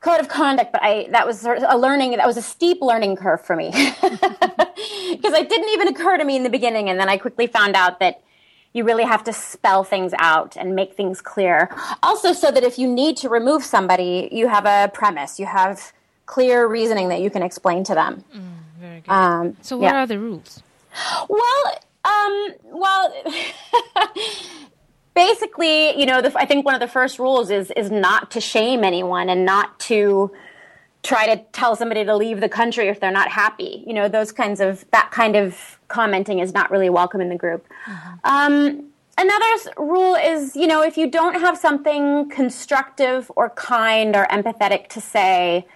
code 0.03 0.19
of 0.19 0.27
conduct, 0.27 0.71
but 0.71 0.83
I 0.83 1.07
that 1.11 1.25
was 1.25 1.45
a 1.45 1.77
learning 1.77 2.11
that 2.11 2.27
was 2.27 2.37
a 2.37 2.41
steep 2.41 2.81
learning 2.81 3.15
curve 3.15 3.41
for 3.41 3.55
me 3.55 3.71
because 3.71 5.33
it 5.33 5.49
didn't 5.49 5.69
even 5.69 5.87
occur 5.87 6.17
to 6.17 6.25
me 6.25 6.35
in 6.35 6.43
the 6.43 6.49
beginning, 6.49 6.89
and 6.89 6.99
then 6.99 7.09
I 7.09 7.17
quickly 7.17 7.47
found 7.47 7.75
out 7.75 7.99
that 7.99 8.21
you 8.73 8.83
really 8.83 9.03
have 9.03 9.23
to 9.23 9.33
spell 9.33 9.83
things 9.83 10.13
out 10.17 10.57
and 10.57 10.75
make 10.75 10.95
things 10.95 11.21
clear. 11.21 11.69
Also, 12.01 12.33
so 12.33 12.51
that 12.51 12.63
if 12.63 12.77
you 12.77 12.87
need 12.87 13.17
to 13.17 13.29
remove 13.29 13.63
somebody, 13.63 14.29
you 14.31 14.47
have 14.47 14.65
a 14.65 14.91
premise, 14.93 15.39
you 15.39 15.45
have 15.45 15.93
clear 16.25 16.67
reasoning 16.67 17.09
that 17.09 17.21
you 17.21 17.29
can 17.29 17.43
explain 17.43 17.83
to 17.85 17.93
them. 17.93 18.23
Mm. 18.35 18.41
Very 18.79 18.99
good. 19.01 19.11
Um, 19.11 19.57
so, 19.61 19.77
what 19.77 19.93
yeah. 19.93 20.03
are 20.03 20.07
the 20.07 20.19
rules? 20.19 20.61
Well, 21.29 21.79
um, 22.03 22.49
well, 22.65 23.13
basically, 25.13 25.99
you 25.99 26.05
know, 26.05 26.21
the, 26.21 26.37
I 26.37 26.45
think 26.45 26.65
one 26.65 26.75
of 26.75 26.81
the 26.81 26.87
first 26.87 27.19
rules 27.19 27.49
is 27.49 27.71
is 27.71 27.91
not 27.91 28.31
to 28.31 28.41
shame 28.41 28.83
anyone 28.83 29.29
and 29.29 29.45
not 29.45 29.79
to 29.81 30.31
try 31.03 31.25
to 31.25 31.43
tell 31.51 31.75
somebody 31.75 32.05
to 32.05 32.15
leave 32.15 32.39
the 32.39 32.49
country 32.49 32.87
if 32.87 32.99
they're 32.99 33.11
not 33.11 33.29
happy. 33.29 33.83
You 33.85 33.93
know, 33.93 34.07
those 34.07 34.31
kinds 34.31 34.61
of 34.61 34.85
that 34.91 35.11
kind 35.11 35.35
of 35.35 35.79
commenting 35.87 36.39
is 36.39 36.53
not 36.53 36.71
really 36.71 36.89
welcome 36.89 37.21
in 37.21 37.29
the 37.29 37.35
group. 37.35 37.67
Mm-hmm. 37.85 38.13
Um, 38.23 38.85
another 39.17 39.73
rule 39.77 40.15
is, 40.15 40.55
you 40.55 40.67
know, 40.67 40.81
if 40.81 40.97
you 40.97 41.09
don't 41.09 41.39
have 41.39 41.57
something 41.57 42.29
constructive 42.29 43.31
or 43.35 43.49
kind 43.49 44.15
or 44.15 44.25
empathetic 44.27 44.87
to 44.89 45.01
say 45.01 45.67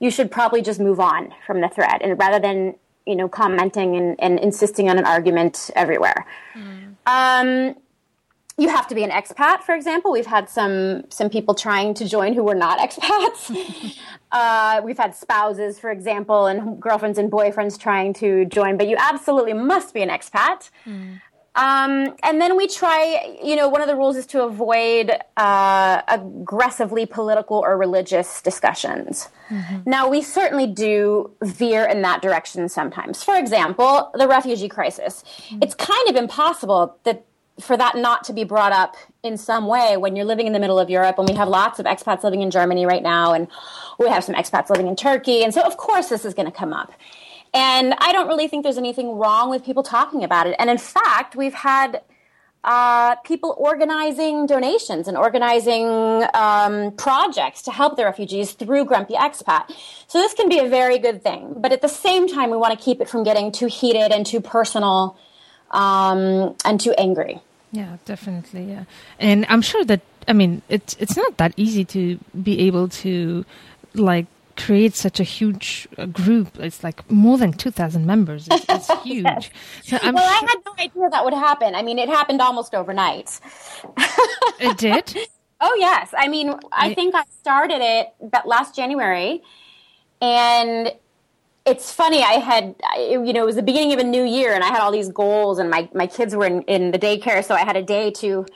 you 0.00 0.10
should 0.10 0.30
probably 0.30 0.62
just 0.62 0.80
move 0.80 0.98
on 0.98 1.32
from 1.46 1.60
the 1.60 1.68
thread 1.68 2.00
and 2.02 2.18
rather 2.18 2.40
than 2.40 2.74
you 3.06 3.14
know 3.14 3.28
commenting 3.28 3.96
and, 3.96 4.16
and 4.20 4.38
insisting 4.40 4.88
on 4.88 4.98
an 4.98 5.04
argument 5.04 5.70
everywhere 5.76 6.26
mm. 6.54 6.94
um, 7.06 7.76
you 8.60 8.68
have 8.68 8.86
to 8.86 8.94
be 8.94 9.02
an 9.02 9.10
expat 9.10 9.62
for 9.62 9.74
example 9.74 10.12
we've 10.12 10.26
had 10.26 10.48
some 10.48 11.04
some 11.10 11.30
people 11.30 11.54
trying 11.54 11.94
to 11.94 12.06
join 12.06 12.34
who 12.34 12.44
were 12.44 12.54
not 12.54 12.78
expats 12.86 13.96
uh, 14.32 14.80
we've 14.84 14.98
had 14.98 15.14
spouses 15.14 15.78
for 15.78 15.90
example 15.90 16.46
and 16.46 16.80
girlfriends 16.80 17.18
and 17.18 17.30
boyfriends 17.30 17.78
trying 17.78 18.12
to 18.12 18.44
join 18.46 18.76
but 18.76 18.86
you 18.86 18.96
absolutely 18.98 19.54
must 19.54 19.94
be 19.94 20.02
an 20.02 20.08
expat 20.08 20.70
mm. 20.86 21.20
Um, 21.56 22.14
and 22.22 22.40
then 22.40 22.56
we 22.56 22.68
try, 22.68 23.36
you 23.42 23.56
know, 23.56 23.68
one 23.68 23.80
of 23.80 23.88
the 23.88 23.96
rules 23.96 24.16
is 24.16 24.24
to 24.26 24.44
avoid 24.44 25.10
uh, 25.36 26.02
aggressively 26.06 27.06
political 27.06 27.58
or 27.58 27.76
religious 27.76 28.40
discussions. 28.40 29.28
Mm-hmm. 29.48 29.78
Now, 29.84 30.08
we 30.08 30.22
certainly 30.22 30.68
do 30.68 31.32
veer 31.42 31.84
in 31.84 32.02
that 32.02 32.22
direction 32.22 32.68
sometimes. 32.68 33.24
For 33.24 33.36
example, 33.36 34.12
the 34.14 34.28
refugee 34.28 34.68
crisis. 34.68 35.24
Mm-hmm. 35.48 35.62
It's 35.62 35.74
kind 35.74 36.08
of 36.08 36.14
impossible 36.14 36.96
that 37.02 37.24
for 37.60 37.76
that 37.76 37.96
not 37.96 38.24
to 38.24 38.32
be 38.32 38.44
brought 38.44 38.72
up 38.72 38.96
in 39.22 39.36
some 39.36 39.66
way 39.66 39.96
when 39.96 40.16
you're 40.16 40.24
living 40.24 40.46
in 40.46 40.52
the 40.52 40.58
middle 40.58 40.78
of 40.78 40.90
Europe 40.90 41.18
and 41.18 41.28
we 41.28 41.34
have 41.34 41.48
lots 41.48 41.78
of 41.78 41.86
expats 41.86 42.22
living 42.24 42.42
in 42.42 42.50
Germany 42.50 42.86
right 42.86 43.02
now 43.02 43.32
and 43.32 43.48
we 43.98 44.08
have 44.08 44.24
some 44.24 44.34
expats 44.34 44.70
living 44.70 44.86
in 44.86 44.96
Turkey. 44.96 45.44
And 45.44 45.52
so, 45.52 45.60
of 45.62 45.76
course, 45.76 46.08
this 46.08 46.24
is 46.24 46.34
going 46.34 46.46
to 46.46 46.56
come 46.56 46.72
up. 46.72 46.92
And 47.52 47.94
I 47.98 48.12
don't 48.12 48.28
really 48.28 48.48
think 48.48 48.62
there's 48.62 48.78
anything 48.78 49.16
wrong 49.16 49.50
with 49.50 49.64
people 49.64 49.82
talking 49.82 50.24
about 50.24 50.46
it. 50.46 50.56
And 50.58 50.70
in 50.70 50.78
fact, 50.78 51.34
we've 51.34 51.54
had 51.54 52.00
uh, 52.62 53.16
people 53.16 53.54
organizing 53.58 54.46
donations 54.46 55.08
and 55.08 55.16
organizing 55.16 56.24
um, 56.34 56.92
projects 56.92 57.62
to 57.62 57.70
help 57.70 57.96
the 57.96 58.04
refugees 58.04 58.52
through 58.52 58.84
Grumpy 58.84 59.14
Expat. 59.14 59.74
So 60.06 60.18
this 60.18 60.34
can 60.34 60.48
be 60.48 60.58
a 60.58 60.68
very 60.68 60.98
good 60.98 61.22
thing. 61.22 61.54
But 61.56 61.72
at 61.72 61.80
the 61.80 61.88
same 61.88 62.28
time, 62.28 62.50
we 62.50 62.56
want 62.56 62.78
to 62.78 62.82
keep 62.82 63.00
it 63.00 63.08
from 63.08 63.24
getting 63.24 63.50
too 63.50 63.66
heated 63.66 64.12
and 64.12 64.26
too 64.26 64.40
personal 64.40 65.18
um, 65.70 66.54
and 66.64 66.78
too 66.78 66.92
angry. 66.98 67.40
Yeah, 67.72 67.96
definitely. 68.04 68.64
Yeah, 68.64 68.84
and 69.18 69.46
I'm 69.48 69.62
sure 69.62 69.84
that 69.84 70.00
I 70.26 70.32
mean 70.32 70.62
it's 70.68 70.96
it's 70.98 71.16
not 71.16 71.36
that 71.36 71.52
easy 71.56 71.84
to 71.86 72.18
be 72.42 72.60
able 72.66 72.88
to 73.04 73.44
like 73.94 74.26
create 74.56 74.94
such 74.94 75.20
a 75.20 75.22
huge 75.22 75.88
uh, 75.96 76.04
group. 76.06 76.58
It's 76.58 76.84
like 76.84 77.10
more 77.10 77.38
than 77.38 77.52
2,000 77.52 78.04
members. 78.04 78.46
It's, 78.50 78.66
it's 78.68 79.02
huge. 79.02 79.24
yes. 79.24 79.50
so 79.84 79.98
well, 80.02 80.12
sure- 80.12 80.18
I 80.18 80.46
had 80.50 80.58
no 80.66 80.72
idea 80.78 81.08
that 81.10 81.24
would 81.24 81.32
happen. 81.32 81.74
I 81.74 81.82
mean, 81.82 81.98
it 81.98 82.08
happened 82.10 82.42
almost 82.42 82.74
overnight. 82.74 83.40
it 84.60 84.76
did? 84.76 85.16
Oh, 85.62 85.76
yes. 85.78 86.14
I 86.16 86.28
mean, 86.28 86.48
I, 86.72 86.88
I 86.88 86.94
think 86.94 87.14
I 87.14 87.22
started 87.38 87.82
it 87.82 88.14
last 88.46 88.74
January. 88.74 89.42
And 90.22 90.90
it's 91.70 91.92
funny. 91.92 92.22
I 92.22 92.34
had, 92.34 92.74
you 92.98 93.32
know, 93.32 93.42
it 93.42 93.46
was 93.46 93.56
the 93.56 93.62
beginning 93.62 93.92
of 93.92 93.98
a 93.98 94.04
new 94.04 94.24
year 94.24 94.52
and 94.52 94.62
I 94.62 94.68
had 94.68 94.80
all 94.80 94.92
these 94.92 95.08
goals 95.08 95.58
and 95.58 95.70
my, 95.70 95.88
my 95.94 96.06
kids 96.06 96.34
were 96.34 96.46
in, 96.46 96.62
in 96.62 96.90
the 96.90 96.98
daycare. 96.98 97.44
So 97.44 97.54
I 97.54 97.60
had 97.60 97.76
a 97.76 97.82
day 97.82 98.10
to 98.22 98.46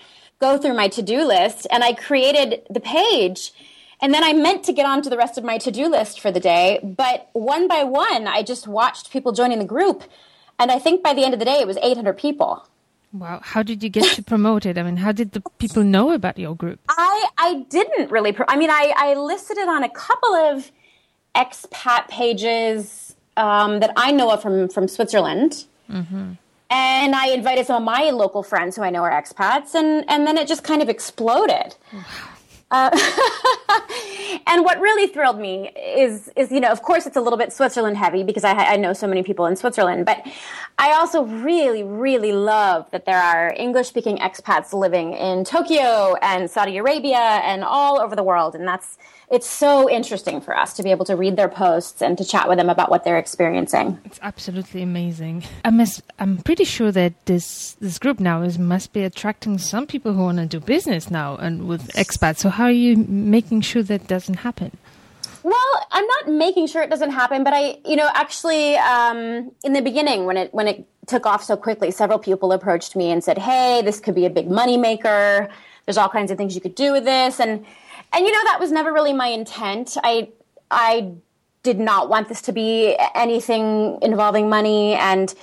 go 0.41 0.59
through 0.59 0.75
my 0.75 0.89
to-do 0.89 1.25
list 1.25 1.67
and 1.71 1.85
I 1.85 1.95
created 1.95 2.63
the 2.69 2.81
page 2.81 3.53
and 4.01 4.13
then 4.13 4.25
I 4.25 4.33
meant 4.33 4.65
to 4.65 4.73
get 4.73 4.85
on 4.85 5.01
to 5.03 5.09
the 5.09 5.17
rest 5.17 5.39
of 5.39 5.45
my 5.45 5.59
to 5.59 5.71
do 5.71 5.89
list 5.89 6.21
for 6.21 6.31
the 6.31 6.41
day, 6.41 6.81
but 6.83 7.31
one 7.33 7.69
by 7.69 7.85
one, 7.85 8.27
I 8.27 8.43
just 8.43 8.67
watched 8.67 9.11
people 9.11 9.33
joining 9.33 9.61
the 9.61 9.65
group. 9.65 10.05
And 10.59 10.71
I 10.71 10.79
think 10.79 11.03
by 11.03 11.15
the 11.15 11.25
end 11.25 11.33
of 11.33 11.39
the 11.39 11.47
day, 11.47 11.61
it 11.61 11.67
was 11.67 11.79
800 11.79 12.19
people. 12.19 12.67
Wow. 13.13 13.41
How 13.43 13.63
did 13.63 13.83
you 13.83 13.89
get 13.89 14.05
to 14.17 14.23
promote 14.23 14.67
it? 14.67 14.77
I 14.77 14.83
mean, 14.83 14.97
how 14.97 15.13
did 15.13 15.33
the 15.33 15.43
people 15.59 15.85
know 15.85 16.11
about 16.13 16.37
your 16.37 16.55
group? 16.55 16.81
I, 16.89 17.29
I 17.39 17.65
didn't 17.71 18.11
really. 18.11 18.33
Pro- 18.33 18.47
I 18.49 18.57
mean, 18.57 18.71
I, 18.71 18.93
I 18.97 19.15
listed 19.15 19.57
it 19.57 19.69
on 19.69 19.85
a 19.85 19.89
couple 19.89 20.35
of 20.35 20.71
expat 21.35 22.09
pages 22.09 23.04
um, 23.37 23.81
that 23.81 23.93
I 23.97 24.13
know 24.13 24.31
of 24.31 24.43
from, 24.43 24.69
from 24.69 24.89
Switzerland. 24.89 25.65
Mm-hmm. 25.91 26.33
And 26.71 27.15
I 27.15 27.29
invited 27.29 27.67
some 27.67 27.77
of 27.77 27.83
my 27.83 28.11
local 28.11 28.43
friends 28.43 28.75
who 28.77 28.83
I 28.83 28.91
know 28.91 29.03
are 29.03 29.11
expats, 29.11 29.75
and, 29.75 30.05
and 30.09 30.27
then 30.27 30.37
it 30.39 30.49
just 30.49 30.65
kind 30.65 30.83
of 30.83 30.89
exploded. 30.89 31.77
Uh, 32.71 32.91
and 34.47 34.65
what 34.65 34.81
really 34.81 35.07
thrilled 35.07 35.39
me 35.39 35.71
is, 35.77 36.31
is 36.35 36.51
you 36.51 36.59
know, 36.59 36.73
of 36.73 36.83
course, 36.83 37.07
it's 37.07 37.17
a 37.17 37.21
little 37.21 37.39
bit 37.39 37.53
Switzerland 37.53 37.97
heavy 37.97 38.25
because 38.25 38.43
I, 38.43 38.53
I 38.53 38.77
know 38.77 38.93
so 38.93 39.07
many 39.07 39.23
people 39.23 39.47
in 39.47 39.55
Switzerland, 39.55 40.07
but 40.07 40.27
I 40.79 40.93
also 40.93 41.23
really, 41.23 41.85
really 41.85 42.33
love 42.33 42.91
that 42.91 43.05
there 43.05 43.21
are 43.21 43.55
English 43.57 43.89
speaking 43.89 44.17
expats 44.17 44.73
living 44.73 45.13
in 45.13 45.45
Tokyo 45.45 46.17
and 46.21 46.51
Saudi 46.51 46.79
Arabia 46.79 47.41
and 47.45 47.63
all 47.63 48.01
over 48.01 48.17
the 48.17 48.25
world, 48.25 48.57
and 48.57 48.67
that's 48.67 48.99
it's 49.31 49.49
so 49.49 49.89
interesting 49.89 50.41
for 50.41 50.57
us 50.57 50.75
to 50.75 50.83
be 50.83 50.91
able 50.91 51.05
to 51.07 51.17
read 51.17 51.37
their 51.37 51.49
posts 51.49 52.03
and 52.03 52.17
to 52.19 52.25
chat 52.25 52.49
with 52.49 52.59
them 52.59 52.69
about 52.69 52.91
what 52.91 53.05
they're 53.05 53.19
experiencing. 53.19 53.99
It's 54.05 54.21
absolutely 54.23 54.83
amazing. 54.83 55.45
I 55.65 55.71
must, 55.71 56.03
I'm 56.19 56.39
pretty 56.39 56.65
sure 56.65 56.93
that 56.93 57.13
this 57.27 57.73
this 57.81 57.99
group 57.99 58.21
now 58.21 58.43
is 58.43 58.59
must 58.59 58.93
be 58.93 59.03
attracting 59.03 59.59
some 59.59 59.87
people 59.87 60.13
who 60.13 60.23
want 60.23 60.39
to 60.39 60.47
do 60.47 60.61
business 60.61 61.11
now 61.11 61.37
and 61.37 61.67
with 61.67 61.89
expats. 61.95 62.39
So 62.39 62.51
how 62.51 62.65
are 62.65 62.71
you 62.71 62.97
making 62.97 63.63
sure 63.63 63.83
that 63.83 64.07
doesn't 64.07 64.35
happen? 64.35 64.77
Well, 65.43 65.87
I'm 65.91 66.07
not 66.07 66.29
making 66.29 66.69
sure 66.69 66.83
it 66.83 66.89
doesn't 66.89 67.11
happen, 67.11 67.45
but 67.45 67.53
I, 67.53 67.79
you 67.85 67.97
know, 67.97 68.09
actually, 68.15 68.77
um, 68.77 69.53
in 69.63 69.75
the 69.75 69.83
beginning, 69.83 70.25
when 70.25 70.39
it 70.39 70.55
when 70.55 70.67
it 70.67 70.87
took 71.07 71.27
off 71.27 71.45
so 71.45 71.55
quickly, 71.55 71.91
several 71.91 72.19
people 72.19 72.51
approached 72.53 72.97
me 72.97 73.11
and 73.11 73.23
said, 73.23 73.37
"Hey, 73.37 73.83
this 73.85 74.01
could 74.01 74.15
be 74.15 74.25
a 74.25 74.31
big 74.31 74.51
money 74.51 74.79
maker. 74.79 75.51
There's 75.85 75.99
all 75.99 76.09
kinds 76.09 76.31
of 76.31 76.39
things 76.39 76.55
you 76.55 76.63
could 76.63 76.75
do 76.75 76.93
with 76.93 77.05
this." 77.05 77.41
And 77.41 77.67
and 78.15 78.25
you 78.25 78.33
know 78.33 78.45
that 78.45 78.59
was 78.61 78.71
never 78.71 78.93
really 78.93 79.13
my 79.13 79.29
intent. 79.29 79.97
I 80.03 80.31
I 80.71 81.13
did 81.63 81.79
not 81.79 82.09
want 82.09 82.29
this 82.29 82.43
to 82.43 82.53
be 82.53 82.97
anything 83.15 83.99
involving 84.03 84.49
money, 84.49 84.95
and 84.95 85.35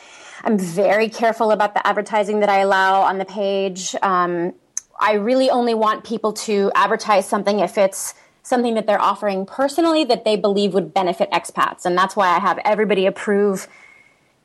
I'm 0.44 0.58
very 0.58 1.10
careful 1.10 1.52
about 1.52 1.74
the 1.74 1.86
advertising 1.86 2.40
that 2.40 2.50
I 2.50 2.60
allow 2.60 3.02
on 3.02 3.18
the 3.18 3.26
page. 3.26 3.96
Um, 4.02 4.54
I 5.00 5.14
really 5.14 5.50
only 5.50 5.74
want 5.74 6.04
people 6.04 6.34
to 6.34 6.72
advertise 6.76 7.28
something 7.28 7.60
if 7.60 7.78
it's 7.78 8.14
something 8.44 8.76
that 8.76 8.88
they're 8.88 9.02
offering 9.02 9.46
personally 9.46 10.04
that 10.06 10.26
they 10.26 10.36
believe 10.36 10.74
would 10.74 10.94
benefit 10.94 11.30
expats. 11.32 11.86
And 11.86 11.98
that's 11.98 12.16
why 12.16 12.30
I 12.30 12.40
have 12.40 12.60
everybody 12.66 13.06
approve 13.06 13.68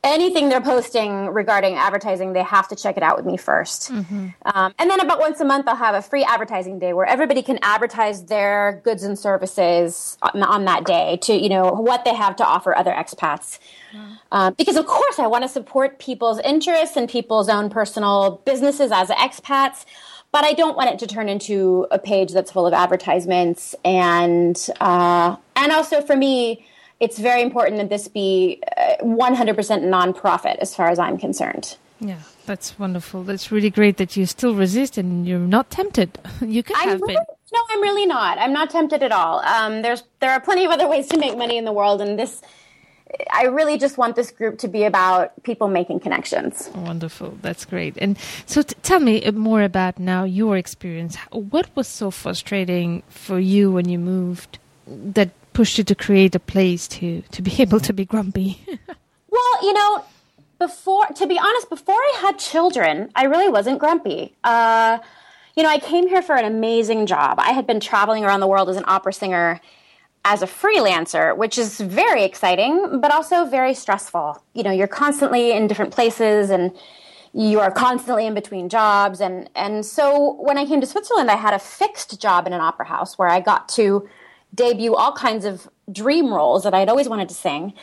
anything 0.03 0.49
they're 0.49 0.61
posting 0.61 1.27
regarding 1.27 1.75
advertising, 1.75 2.33
they 2.33 2.43
have 2.43 2.67
to 2.69 2.75
check 2.75 2.97
it 2.97 3.03
out 3.03 3.17
with 3.17 3.25
me 3.25 3.37
1st 3.37 3.91
mm-hmm. 3.91 4.27
um, 4.45 4.73
and 4.77 4.89
then 4.89 4.99
about 4.99 5.19
once 5.19 5.39
a 5.39 5.45
month, 5.45 5.67
I'll 5.67 5.75
have 5.75 5.95
a 5.95 6.01
free 6.01 6.23
advertising 6.23 6.79
day 6.79 6.93
where 6.93 7.05
everybody 7.05 7.41
can 7.41 7.59
advertise 7.61 8.25
their 8.25 8.81
goods 8.83 9.03
and 9.03 9.17
services 9.17 10.17
on, 10.21 10.43
on 10.43 10.65
that 10.65 10.85
day 10.85 11.17
to, 11.23 11.33
you 11.33 11.49
know, 11.49 11.71
what 11.71 12.05
they 12.05 12.13
have 12.13 12.35
to 12.37 12.45
offer 12.45 12.75
other 12.75 12.91
expats. 12.91 13.59
Um, 14.31 14.53
because 14.57 14.75
of 14.75 14.85
course 14.85 15.19
I 15.19 15.27
want 15.27 15.43
to 15.43 15.47
support 15.47 15.99
people's 15.99 16.39
interests 16.39 16.97
and 16.97 17.09
people's 17.09 17.49
own 17.49 17.69
personal 17.69 18.41
businesses 18.45 18.91
as 18.91 19.09
expats, 19.09 19.85
but 20.31 20.43
I 20.43 20.53
don't 20.53 20.75
want 20.75 20.89
it 20.89 20.99
to 20.99 21.07
turn 21.07 21.29
into 21.29 21.87
a 21.91 21.99
page 21.99 22.33
that's 22.33 22.51
full 22.51 22.67
of 22.67 22.73
advertisements 22.73 23.75
and 23.85 24.69
uh, 24.79 25.37
and 25.55 25.71
also 25.71 26.01
for 26.01 26.15
me 26.15 26.67
it's 26.99 27.19
very 27.19 27.41
important 27.41 27.77
that 27.77 27.89
this 27.89 28.07
be 28.07 28.61
100% 29.01 29.01
uh, 29.07 29.79
nonprofit 29.79 30.57
as 30.57 30.75
far 30.75 30.89
as 30.89 30.99
I'm 30.99 31.17
concerned. 31.17 31.77
Yeah, 31.99 32.19
that's 32.45 32.77
wonderful. 32.77 33.23
That's 33.23 33.51
really 33.51 33.69
great 33.69 33.97
that 33.97 34.15
you 34.15 34.25
still 34.25 34.55
resist 34.55 34.97
and 34.97 35.27
you're 35.27 35.39
not 35.39 35.69
tempted. 35.69 36.17
You 36.41 36.63
could 36.63 36.77
have 36.77 37.01
really, 37.01 37.15
been. 37.15 37.23
No, 37.53 37.59
I'm 37.71 37.81
really 37.81 38.05
not. 38.05 38.37
I'm 38.37 38.53
not 38.53 38.69
tempted 38.69 39.01
at 39.01 39.11
all. 39.11 39.39
Um, 39.39 39.81
there's 39.81 40.03
there 40.19 40.31
are 40.31 40.39
plenty 40.39 40.65
of 40.65 40.71
other 40.71 40.87
ways 40.87 41.07
to 41.07 41.17
make 41.17 41.37
money 41.37 41.57
in 41.57 41.65
the 41.65 41.71
world, 41.71 42.01
and 42.01 42.17
this. 42.17 42.41
I 43.31 43.45
really 43.45 43.77
just 43.77 43.97
want 43.97 44.15
this 44.15 44.31
group 44.31 44.59
to 44.59 44.67
be 44.67 44.83
about 44.83 45.31
people 45.43 45.69
making 45.69 46.01
connections. 46.01 46.69
Wonderful. 46.75 47.37
That's 47.41 47.63
great. 47.63 47.97
And 47.99 48.17
so 48.45 48.61
t- 48.61 48.75
tell 48.83 48.99
me 48.99 49.23
more 49.31 49.63
about 49.63 49.97
now 49.97 50.25
your 50.25 50.57
experience. 50.57 51.15
What 51.31 51.73
was 51.73 51.87
so 51.87 52.11
frustrating 52.11 53.03
for 53.07 53.39
you 53.39 53.71
when 53.71 53.87
you 53.87 53.97
moved 53.97 54.59
that 54.87 55.29
pushed 55.57 55.79
you 55.79 55.83
to 55.83 55.95
create 55.95 56.35
a 56.35 56.39
place 56.39 56.87
to 56.87 57.23
to 57.35 57.41
be 57.41 57.53
able 57.63 57.79
to 57.79 57.91
be 57.91 58.05
grumpy? 58.05 58.49
well, 59.35 59.53
you 59.63 59.73
know, 59.73 60.05
before 60.59 61.07
to 61.07 61.25
be 61.25 61.37
honest, 61.39 61.67
before 61.67 61.95
I 61.95 62.13
had 62.21 62.37
children, 62.37 63.09
I 63.15 63.23
really 63.23 63.49
wasn't 63.49 63.79
grumpy. 63.79 64.35
Uh, 64.43 64.99
you 65.55 65.63
know, 65.63 65.69
I 65.69 65.79
came 65.79 66.07
here 66.07 66.21
for 66.21 66.35
an 66.35 66.45
amazing 66.45 67.07
job. 67.07 67.39
I 67.39 67.53
had 67.53 67.65
been 67.65 67.79
traveling 67.79 68.23
around 68.23 68.41
the 68.41 68.51
world 68.53 68.69
as 68.69 68.77
an 68.77 68.83
opera 68.85 69.13
singer 69.13 69.59
as 70.23 70.43
a 70.43 70.45
freelancer, 70.45 71.35
which 71.35 71.57
is 71.57 71.79
very 71.79 72.23
exciting, 72.23 72.99
but 73.01 73.09
also 73.11 73.45
very 73.45 73.73
stressful. 73.73 74.43
You 74.53 74.61
know, 74.61 74.71
you're 74.71 74.93
constantly 75.03 75.53
in 75.53 75.65
different 75.65 75.91
places 75.91 76.51
and 76.51 76.71
you 77.33 77.59
are 77.59 77.71
constantly 77.71 78.27
in 78.27 78.35
between 78.35 78.69
jobs 78.69 79.21
and 79.21 79.49
and 79.55 79.83
so 79.85 80.33
when 80.47 80.57
I 80.61 80.65
came 80.69 80.81
to 80.81 80.89
Switzerland 80.93 81.29
I 81.31 81.39
had 81.47 81.53
a 81.55 81.59
fixed 81.59 82.21
job 82.21 82.45
in 82.47 82.53
an 82.53 82.61
opera 82.61 82.87
house 82.93 83.17
where 83.17 83.31
I 83.37 83.39
got 83.39 83.67
to 83.79 84.07
debut 84.57 84.93
all 84.93 85.13
kinds 85.13 85.45
of 85.45 85.69
dream 85.89 86.33
roles 86.33 86.63
that 86.63 86.73
I'd 86.73 86.89
always 86.89 87.07
wanted 87.07 87.29
to 87.29 87.35
sing. 87.35 87.73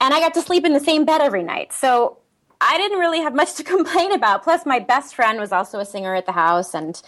And 0.00 0.12
I 0.12 0.20
got 0.20 0.34
to 0.34 0.42
sleep 0.42 0.66
in 0.66 0.74
the 0.74 0.80
same 0.80 1.06
bed 1.06 1.22
every 1.22 1.42
night. 1.42 1.72
So 1.72 2.18
I 2.60 2.76
didn't 2.76 2.98
really 2.98 3.20
have 3.20 3.34
much 3.34 3.54
to 3.56 3.64
complain 3.64 4.12
about. 4.12 4.42
Plus, 4.42 4.66
my 4.66 4.78
best 4.78 5.14
friend 5.14 5.40
was 5.40 5.52
also 5.52 5.78
a 5.78 5.86
singer 5.86 6.14
at 6.14 6.26
the 6.26 6.32
house. 6.32 6.74
And, 6.74 7.00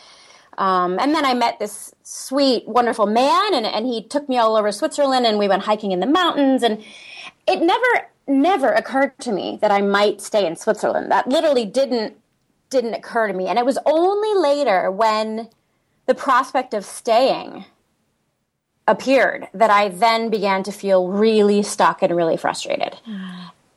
um, 0.56 0.98
and 0.98 1.14
then 1.14 1.26
I 1.26 1.34
met 1.34 1.58
this 1.58 1.94
sweet, 2.02 2.66
wonderful 2.66 3.06
man, 3.06 3.54
and, 3.54 3.66
and 3.66 3.86
he 3.86 4.02
took 4.02 4.28
me 4.28 4.38
all 4.38 4.56
over 4.56 4.72
Switzerland, 4.72 5.26
and 5.26 5.38
we 5.38 5.48
went 5.48 5.64
hiking 5.64 5.92
in 5.92 6.00
the 6.00 6.06
mountains. 6.06 6.62
And 6.62 6.82
it 7.46 7.60
never, 7.60 8.08
never 8.26 8.72
occurred 8.72 9.18
to 9.20 9.32
me 9.32 9.58
that 9.60 9.70
I 9.70 9.82
might 9.82 10.20
stay 10.20 10.46
in 10.46 10.56
Switzerland. 10.56 11.10
That 11.10 11.28
literally 11.28 11.66
didn't 11.66 12.16
didn't 12.70 12.94
occur 12.94 13.26
to 13.26 13.34
me. 13.34 13.48
And 13.48 13.58
it 13.58 13.66
was 13.66 13.78
only 13.84 14.32
later 14.40 14.92
when 14.92 15.48
the 16.06 16.14
prospect 16.14 16.72
of 16.72 16.84
staying 16.84 17.64
appeared 18.86 19.48
that 19.54 19.70
I 19.70 19.88
then 19.88 20.30
began 20.30 20.62
to 20.64 20.72
feel 20.72 21.08
really 21.08 21.62
stuck 21.62 22.02
and 22.02 22.14
really 22.14 22.36
frustrated. 22.36 22.96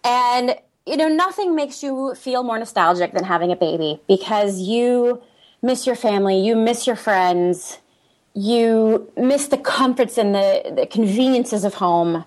And, 0.04 0.56
you 0.86 0.98
know, 0.98 1.08
nothing 1.08 1.56
makes 1.56 1.84
you 1.84 2.16
feel 2.16 2.44
more 2.44 2.60
nostalgic 2.60 3.14
than 3.14 3.24
having 3.24 3.52
a 3.52 3.56
baby 3.56 4.02
because 4.08 4.60
you 4.60 5.22
miss 5.62 5.86
your 5.86 5.96
family, 5.96 6.40
you 6.40 6.56
miss 6.56 6.86
your 6.88 6.96
friends, 6.96 7.80
you 8.34 9.12
miss 9.16 9.48
the 9.48 9.58
comforts 9.58 10.18
and 10.18 10.34
the, 10.34 10.74
the 10.76 10.86
conveniences 10.88 11.64
of 11.64 11.76
home. 11.76 12.26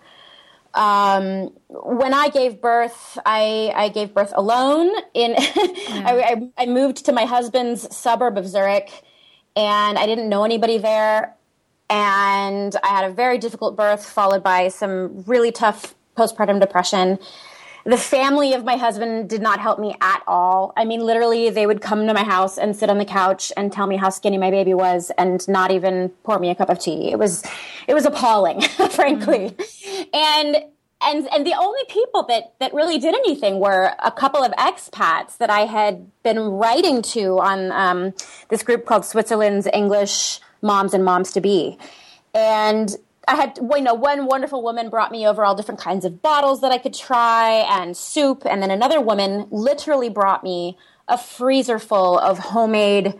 Um, 0.74 1.53
when 1.68 2.14
I 2.14 2.29
gave 2.29 2.61
birth, 2.61 3.18
I, 3.27 3.72
I 3.74 3.88
gave 3.88 4.14
birth 4.14 4.33
alone. 4.37 4.90
In 5.14 5.33
yeah. 5.38 5.38
I, 5.38 6.51
I, 6.59 6.62
I 6.62 6.66
moved 6.66 7.05
to 7.07 7.12
my 7.12 7.24
husband's 7.24 7.94
suburb 7.96 8.38
of 8.38 8.46
Zurich, 8.46 8.90
and 9.57 9.98
I 9.98 10.07
didn't 10.07 10.29
know 10.29 10.44
anybody 10.44 10.79
there 10.79 11.36
and 11.88 12.75
I 12.83 12.88
had 12.88 13.11
a 13.11 13.12
very 13.12 13.38
difficult 13.38 13.77
birth, 13.77 14.05
followed 14.05 14.42
by 14.42 14.68
some 14.68 15.22
really 15.27 15.53
tough 15.53 15.94
postpartum 16.16 16.61
depression. 16.61 17.18
The 17.85 17.96
family 17.96 18.53
of 18.53 18.64
my 18.64 18.77
husband 18.77 19.29
did 19.29 19.40
not 19.40 19.61
help 19.61 19.79
me 19.79 19.94
at 20.01 20.20
all. 20.27 20.72
I 20.77 20.85
mean, 20.85 21.01
literally, 21.01 21.51
they 21.51 21.66
would 21.68 21.81
come 21.81 22.09
to 22.09 22.14
my 22.14 22.25
house 22.25 22.59
and 22.59 22.75
sit 22.75 22.90
on 22.90 22.99
the 22.99 23.05
couch 23.05 23.53
and 23.57 23.72
tell 23.72 23.87
me 23.87 23.96
how 23.96 24.11
skinny 24.11 24.38
my 24.38 24.51
baby 24.51 24.75
was, 24.75 25.12
and 25.16 25.46
not 25.49 25.70
even 25.70 26.09
pour 26.25 26.40
me 26.40 26.51
a 26.51 26.55
cup 26.57 26.68
of 26.68 26.81
tea. 26.81 27.12
It 27.12 27.18
was, 27.18 27.44
it 27.87 27.94
was 27.94 28.05
appalling, 28.05 28.61
frankly. 28.90 29.51
Mm. 29.51 30.07
And 30.14 30.57
and 31.03 31.29
and 31.33 31.46
the 31.46 31.55
only 31.55 31.83
people 31.88 32.25
that 32.25 32.55
that 32.59 32.72
really 32.72 32.99
did 32.99 33.14
anything 33.14 33.61
were 33.61 33.92
a 34.03 34.11
couple 34.11 34.42
of 34.42 34.53
expats 34.53 35.37
that 35.38 35.51
I 35.51 35.61
had 35.61 36.11
been 36.22 36.38
writing 36.38 37.03
to 37.03 37.38
on 37.38 37.70
um, 37.70 38.14
this 38.49 38.62
group 38.62 38.87
called 38.87 39.05
Switzerland's 39.05 39.68
English 39.72 40.40
moms 40.62 40.95
and 40.95 41.05
moms 41.05 41.33
to 41.33 41.40
be. 41.40 41.79
And 42.35 42.95
I 43.29 43.35
had, 43.35 43.59
you 43.59 43.81
know, 43.81 43.95
one 43.95 44.27
wonderful 44.27 44.62
woman 44.62 44.88
brought 44.88 45.11
me 45.11 45.27
over 45.27 45.45
all 45.45 45.55
different 45.55 45.81
kinds 45.81 46.05
of 46.05 46.23
bottles 46.23 46.61
that 46.61 46.71
I 46.71 46.79
could 46.79 46.95
try 46.95 47.66
and 47.69 47.97
soup. 47.97 48.42
And 48.45 48.62
then 48.62 48.71
another 48.71 49.01
woman 49.01 49.49
literally 49.51 50.09
brought 50.09 50.45
me 50.45 50.77
a 51.09 51.19
freezer 51.19 51.79
full 51.79 52.19
of 52.19 52.38
homemade 52.38 53.14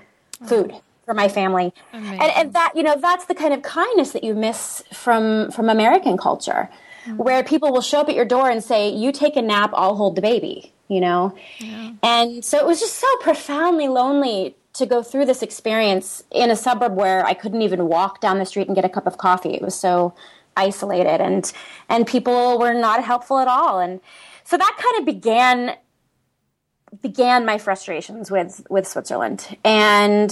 food 0.47 0.75
for 1.05 1.15
my 1.15 1.29
family. 1.29 1.73
And, 1.93 2.21
and, 2.21 2.53
that, 2.53 2.73
you 2.75 2.83
know, 2.83 2.97
that's 3.01 3.27
the 3.27 3.35
kind 3.35 3.55
of 3.55 3.63
kindness 3.63 4.13
that 4.13 4.23
you 4.23 4.35
miss 4.35 4.83
from, 4.93 5.51
from 5.53 5.69
American 5.69 6.19
culture, 6.19 6.69
mm-hmm. 7.05 7.17
where 7.17 7.43
people 7.43 7.73
will 7.73 7.81
show 7.81 8.01
up 8.01 8.09
at 8.09 8.15
your 8.15 8.25
door 8.25 8.51
and 8.51 8.63
say, 8.63 8.89
you 8.89 9.13
take 9.13 9.37
a 9.37 9.43
nap, 9.43 9.71
I'll 9.75 9.97
hold 9.97 10.17
the 10.17 10.23
baby, 10.23 10.73
you 10.89 11.01
know? 11.01 11.37
Yeah. 11.59 11.93
And 12.03 12.45
so 12.45 12.59
it 12.59 12.67
was 12.67 12.81
just 12.81 12.95
so 12.95 13.07
profoundly 13.21 13.89
lonely 13.89 14.57
to 14.77 14.87
go 14.87 15.03
through 15.03 15.27
this 15.27 15.43
experience 15.43 16.23
in 16.31 16.51
a 16.51 16.57
suburb 16.57 16.95
where 16.95 17.25
I 17.25 17.35
couldn't 17.35 17.63
even 17.63 17.89
walk 17.89 18.21
down 18.21 18.39
the 18.39 18.47
street 18.47 18.67
and 18.67 18.77
get 18.77 18.85
a 18.85 18.89
cup 18.89 19.07
of 19.07 19.19
coffee. 19.19 19.55
It 19.55 19.63
was 19.63 19.75
so 19.75 20.15
isolated 20.57 21.21
and 21.21 21.53
and 21.89 22.07
people 22.07 22.59
were 22.59 22.75
not 22.75 23.05
helpful 23.05 23.39
at 23.39 23.49
all. 23.49 23.79
And 23.81 24.01
so 24.45 24.57
that 24.57 24.77
kind 24.79 25.01
of 25.01 25.07
began 25.07 25.77
began 27.03 27.45
my 27.45 27.59
frustrations 27.59 28.31
with 28.31 28.67
with 28.69 28.87
Switzerland. 28.87 29.57
And 29.65 30.31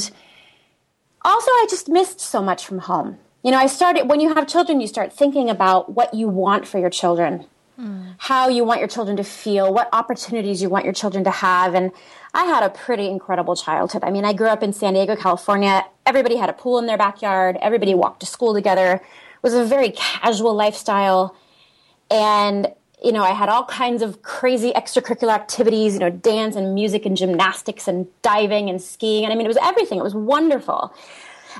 also 1.22 1.50
I 1.50 1.66
just 1.70 1.88
missed 1.88 2.20
so 2.20 2.42
much 2.42 2.66
from 2.66 2.80
home. 2.80 3.18
You 3.42 3.50
know, 3.50 3.58
I 3.58 3.66
started 3.66 4.08
when 4.08 4.20
you 4.20 4.34
have 4.34 4.46
children, 4.46 4.80
you 4.80 4.86
start 4.86 5.12
thinking 5.12 5.50
about 5.50 5.92
what 5.92 6.14
you 6.14 6.28
want 6.28 6.66
for 6.66 6.78
your 6.78 6.90
children. 6.90 7.46
Mm. 7.78 8.14
How 8.18 8.48
you 8.48 8.64
want 8.64 8.78
your 8.78 8.88
children 8.88 9.16
to 9.16 9.24
feel, 9.24 9.72
what 9.74 9.88
opportunities 9.92 10.62
you 10.62 10.68
want 10.68 10.84
your 10.84 10.94
children 10.94 11.24
to 11.24 11.30
have. 11.30 11.74
And 11.74 11.90
I 12.32 12.44
had 12.44 12.62
a 12.62 12.70
pretty 12.70 13.08
incredible 13.08 13.56
childhood. 13.56 14.04
I 14.04 14.10
mean, 14.10 14.24
I 14.24 14.32
grew 14.32 14.46
up 14.46 14.62
in 14.62 14.72
San 14.72 14.94
Diego, 14.94 15.16
California. 15.16 15.84
Everybody 16.06 16.36
had 16.36 16.48
a 16.48 16.52
pool 16.52 16.78
in 16.78 16.86
their 16.86 16.98
backyard. 16.98 17.58
Everybody 17.60 17.94
walked 17.94 18.20
to 18.20 18.26
school 18.26 18.54
together. 18.54 18.94
It 18.94 19.42
was 19.42 19.54
a 19.54 19.64
very 19.64 19.90
casual 19.90 20.54
lifestyle. 20.54 21.36
And, 22.10 22.72
you 23.02 23.10
know, 23.10 23.24
I 23.24 23.30
had 23.30 23.48
all 23.48 23.64
kinds 23.64 24.02
of 24.02 24.22
crazy 24.22 24.72
extracurricular 24.72 25.34
activities, 25.34 25.94
you 25.94 26.00
know, 26.00 26.10
dance 26.10 26.54
and 26.54 26.74
music 26.74 27.04
and 27.06 27.16
gymnastics 27.16 27.88
and 27.88 28.06
diving 28.22 28.70
and 28.70 28.80
skiing. 28.80 29.24
And 29.24 29.32
I 29.32 29.36
mean, 29.36 29.46
it 29.46 29.48
was 29.48 29.58
everything. 29.60 29.98
It 29.98 30.04
was 30.04 30.14
wonderful. 30.14 30.94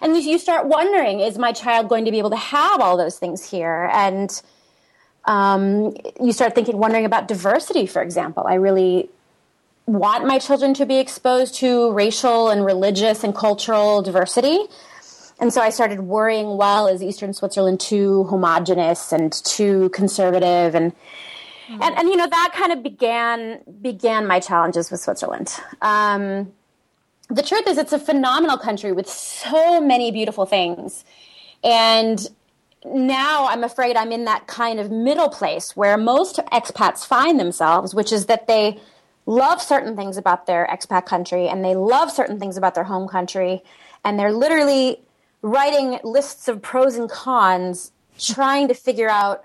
And 0.01 0.17
you 0.17 0.39
start 0.39 0.67
wondering, 0.67 1.21
is 1.21 1.39
my 1.39 1.53
child 1.53 1.89
going 1.89 2.05
to 2.05 2.11
be 2.11 2.19
able 2.19 2.31
to 2.31 2.37
have 2.37 2.81
all 2.81 2.97
those 2.97 3.19
things 3.19 3.49
here? 3.49 3.91
And 3.93 4.41
um, 5.27 5.97
you 6.21 6.33
start 6.33 6.55
thinking, 6.55 6.77
wondering 6.77 7.05
about 7.05 7.29
diversity, 7.29 7.87
for 7.87 8.03
example. 8.03 8.45
I 8.47 8.55
really 8.55 9.09
want 9.87 10.27
my 10.27 10.39
children 10.39 10.75
to 10.75 10.87
be 10.87 10.99
exposed 10.99 11.55
to 11.57 11.93
racial 11.93 12.49
and 12.49 12.65
religious 12.65 13.25
and 13.25 13.35
cultural 13.35 14.03
diversity. 14.03 14.59
And 15.41 15.53
so 15.53 15.61
I 15.61 15.71
started 15.71 16.01
worrying, 16.01 16.57
well, 16.57 16.87
is 16.87 17.03
Eastern 17.03 17.33
Switzerland 17.35 17.81
too 17.81 18.25
homogenous 18.25 19.13
and 19.13 19.33
too 19.33 19.89
conservative? 19.91 20.75
And, 20.75 20.93
mm-hmm. 20.93 21.83
and, 21.83 21.99
and, 21.99 22.09
you 22.09 22.17
know, 22.17 22.29
that 22.29 22.53
kind 22.55 22.73
of 22.73 22.83
began, 22.83 23.61
began 23.83 24.27
my 24.27 24.41
challenges 24.41 24.91
with 24.91 25.01
Switzerland. 25.01 25.53
Um, 25.83 26.53
the 27.29 27.43
truth 27.43 27.67
is, 27.67 27.79
it's 27.79 27.93
a 27.93 27.99
phenomenal 27.99 28.59
country 28.59 28.93
with 28.93 29.09
so 29.09 29.81
many 29.81 30.13
beautiful 30.13 30.47
things. 30.47 31.05
And 31.65 32.27
now 32.85 33.47
I'm 33.47 33.65
afraid 33.65 33.97
I'm 33.97 34.13
in 34.13 34.25
that 34.25 34.47
kind 34.47 34.79
of 34.79 34.91
middle 34.91 35.29
place 35.29 35.77
where 35.77 35.97
most 35.97 36.37
expats 36.53 37.07
find 37.07 37.41
themselves, 37.41 37.95
which 37.95 38.13
is 38.13 38.27
that 38.27 38.47
they 38.47 38.79
love 39.27 39.63
certain 39.63 39.97
things 39.97 40.17
about 40.17 40.47
their 40.47 40.67
expat 40.71 41.07
country 41.07 41.49
and 41.49 41.65
they 41.65 41.75
love 41.75 42.11
certain 42.11 42.39
things 42.39 42.57
about 42.57 42.75
their 42.75 42.85
home 42.85 43.09
country 43.09 43.63
and 44.05 44.19
they're 44.19 44.33
literally 44.33 45.01
writing 45.41 45.99
lists 46.05 46.49
of 46.49 46.61
pros 46.61 46.97
and 46.97 47.11
cons, 47.11 47.93
trying 48.19 48.69
to 48.69 48.75
figure 48.75 49.09
out, 49.09 49.45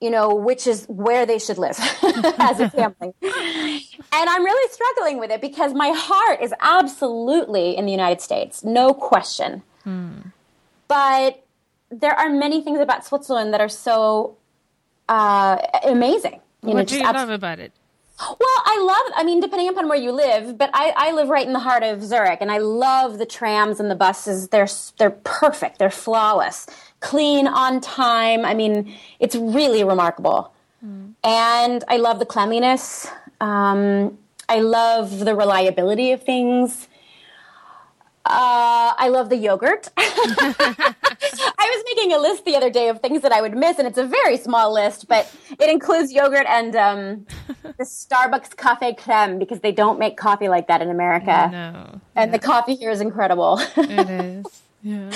you 0.00 0.10
know, 0.10 0.34
which 0.34 0.66
is 0.66 0.86
where 0.86 1.26
they 1.26 1.38
should 1.38 1.58
live 1.58 1.78
as 2.38 2.60
a 2.60 2.70
family. 2.70 3.14
and 3.22 4.02
I'm 4.12 4.44
really 4.44 4.72
struggling 4.72 5.18
with 5.18 5.30
it 5.30 5.40
because 5.40 5.74
my 5.74 5.92
heart 5.94 6.40
is 6.40 6.54
absolutely 6.60 7.76
in 7.76 7.84
the 7.84 7.92
United 7.92 8.20
States, 8.20 8.64
no 8.64 8.94
question. 8.94 9.62
Mm. 9.84 10.32
But 10.88 11.44
there 11.90 12.12
are 12.12 12.30
many 12.30 12.62
things 12.62 12.80
about 12.80 13.04
Switzerland 13.04 13.52
that 13.52 13.60
are 13.60 13.68
so 13.68 14.36
uh, 15.08 15.58
amazing. 15.84 16.40
You 16.62 16.70
what 16.70 16.76
know, 16.76 16.84
do 16.84 16.98
you 16.98 17.04
abs- 17.04 17.16
love 17.16 17.30
about 17.30 17.58
it? 17.58 17.72
Well, 18.20 18.62
I 18.66 18.84
love, 18.86 19.14
I 19.16 19.24
mean, 19.24 19.40
depending 19.40 19.68
upon 19.70 19.88
where 19.88 19.98
you 19.98 20.12
live, 20.12 20.58
but 20.58 20.68
I, 20.74 20.92
I 20.94 21.12
live 21.12 21.30
right 21.30 21.46
in 21.46 21.54
the 21.54 21.58
heart 21.58 21.82
of 21.82 22.02
Zurich 22.02 22.38
and 22.42 22.52
I 22.52 22.58
love 22.58 23.16
the 23.16 23.24
trams 23.24 23.80
and 23.80 23.90
the 23.90 23.94
buses. 23.94 24.48
They're, 24.48 24.68
they're 24.98 25.10
perfect. 25.10 25.78
They're 25.78 25.90
flawless, 25.90 26.66
clean, 27.00 27.46
on 27.46 27.80
time. 27.80 28.44
I 28.44 28.52
mean, 28.52 28.94
it's 29.20 29.34
really 29.34 29.84
remarkable. 29.84 30.52
Mm. 30.84 31.14
And 31.24 31.84
I 31.88 31.96
love 31.96 32.18
the 32.18 32.26
cleanliness. 32.26 33.08
Um, 33.40 34.18
I 34.50 34.60
love 34.60 35.20
the 35.20 35.34
reliability 35.34 36.12
of 36.12 36.22
things. 36.22 36.88
Uh, 38.26 38.92
I 38.98 39.08
love 39.08 39.30
the 39.30 39.36
yogurt. 39.36 39.88
I 39.96 40.94
was 41.58 41.84
making 41.86 42.12
a 42.12 42.18
list 42.18 42.44
the 42.44 42.54
other 42.54 42.68
day 42.68 42.88
of 42.88 43.00
things 43.00 43.22
that 43.22 43.32
I 43.32 43.40
would 43.40 43.56
miss, 43.56 43.78
and 43.78 43.88
it's 43.88 43.96
a 43.98 44.04
very 44.04 44.36
small 44.36 44.72
list, 44.72 45.08
but 45.08 45.34
it 45.58 45.70
includes 45.70 46.12
yogurt 46.12 46.46
and 46.46 46.76
um, 46.76 47.26
the 47.62 47.84
Starbucks 47.84 48.56
cafe 48.56 48.94
creme 48.94 49.38
because 49.38 49.60
they 49.60 49.72
don't 49.72 49.98
make 49.98 50.18
coffee 50.18 50.48
like 50.48 50.68
that 50.68 50.82
in 50.82 50.90
America. 50.90 51.48
No, 51.50 52.00
and 52.14 52.30
yeah. 52.30 52.36
the 52.36 52.38
coffee 52.38 52.74
here 52.74 52.90
is 52.90 53.00
incredible. 53.00 53.58
it 53.76 54.10
is. 54.46 54.62
Yeah. 54.82 55.10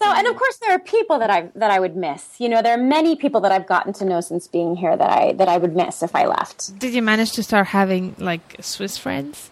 So, 0.00 0.06
and 0.06 0.26
of 0.26 0.36
course, 0.36 0.56
there 0.58 0.72
are 0.72 0.78
people 0.78 1.18
that 1.18 1.28
I 1.30 1.50
that 1.54 1.70
I 1.70 1.80
would 1.80 1.96
miss. 1.96 2.40
You 2.40 2.48
know, 2.48 2.62
there 2.62 2.74
are 2.74 2.82
many 2.82 3.14
people 3.16 3.40
that 3.42 3.52
I've 3.52 3.66
gotten 3.66 3.92
to 3.94 4.04
know 4.04 4.20
since 4.20 4.46
being 4.46 4.76
here 4.76 4.96
that 4.96 5.10
I 5.10 5.32
that 5.34 5.48
I 5.48 5.58
would 5.58 5.76
miss 5.76 6.02
if 6.02 6.14
I 6.14 6.26
left. 6.26 6.78
Did 6.78 6.94
you 6.94 7.02
manage 7.02 7.32
to 7.32 7.42
start 7.42 7.66
having 7.66 8.14
like 8.18 8.56
Swiss 8.60 8.96
friends? 8.96 9.50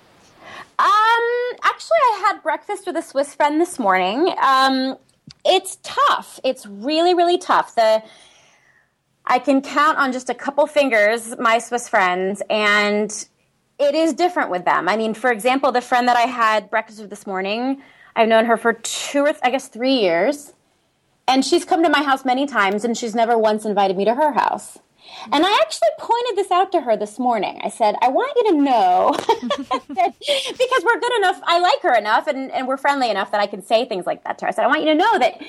Um, 0.78 1.56
actually, 1.62 1.96
I 2.02 2.24
had 2.28 2.42
breakfast 2.42 2.86
with 2.86 2.96
a 2.96 3.02
Swiss 3.02 3.34
friend 3.34 3.60
this 3.60 3.78
morning. 3.78 4.34
Um, 4.42 4.96
it's 5.44 5.78
tough. 5.82 6.38
It's 6.44 6.66
really, 6.66 7.14
really 7.14 7.38
tough. 7.38 7.74
The 7.74 8.02
I 9.26 9.38
can 9.38 9.60
count 9.62 9.98
on 9.98 10.12
just 10.12 10.30
a 10.30 10.34
couple 10.34 10.66
fingers 10.66 11.36
my 11.38 11.58
Swiss 11.58 11.88
friends, 11.88 12.42
and 12.50 13.10
it 13.78 13.94
is 13.94 14.12
different 14.14 14.50
with 14.50 14.64
them. 14.64 14.88
I 14.88 14.96
mean, 14.96 15.14
for 15.14 15.32
example, 15.32 15.72
the 15.72 15.80
friend 15.80 16.08
that 16.08 16.16
I 16.16 16.22
had 16.22 16.70
breakfast 16.70 17.00
with 17.00 17.10
this 17.10 17.26
morning, 17.26 17.82
I've 18.14 18.28
known 18.28 18.44
her 18.44 18.56
for 18.56 18.74
two 18.74 19.20
or 19.20 19.32
th- 19.32 19.40
I 19.42 19.50
guess 19.50 19.68
three 19.68 19.94
years, 19.94 20.52
and 21.26 21.44
she's 21.44 21.64
come 21.64 21.82
to 21.82 21.88
my 21.88 22.02
house 22.02 22.24
many 22.24 22.46
times, 22.46 22.84
and 22.84 22.96
she's 22.96 23.14
never 23.14 23.36
once 23.36 23.64
invited 23.64 23.96
me 23.96 24.04
to 24.04 24.14
her 24.14 24.32
house. 24.32 24.78
And 25.32 25.44
I 25.44 25.58
actually 25.62 25.88
pointed 25.98 26.36
this 26.36 26.50
out 26.50 26.72
to 26.72 26.80
her 26.80 26.96
this 26.96 27.18
morning. 27.18 27.60
I 27.62 27.68
said, 27.68 27.96
I 28.02 28.08
want 28.08 28.32
you 28.36 28.52
to 28.52 28.56
know 28.58 29.14
that 29.16 30.14
because 30.18 30.84
we're 30.84 31.00
good 31.00 31.16
enough, 31.18 31.40
I 31.44 31.58
like 31.58 31.80
her 31.82 31.94
enough, 31.96 32.26
and, 32.26 32.50
and 32.52 32.68
we're 32.68 32.76
friendly 32.76 33.10
enough 33.10 33.30
that 33.32 33.40
I 33.40 33.46
can 33.46 33.62
say 33.62 33.84
things 33.84 34.06
like 34.06 34.24
that 34.24 34.38
to 34.38 34.44
her. 34.44 34.48
I 34.48 34.52
said, 34.52 34.64
I 34.64 34.68
want 34.68 34.80
you 34.80 34.88
to 34.88 34.94
know 34.94 35.18
that, 35.18 35.40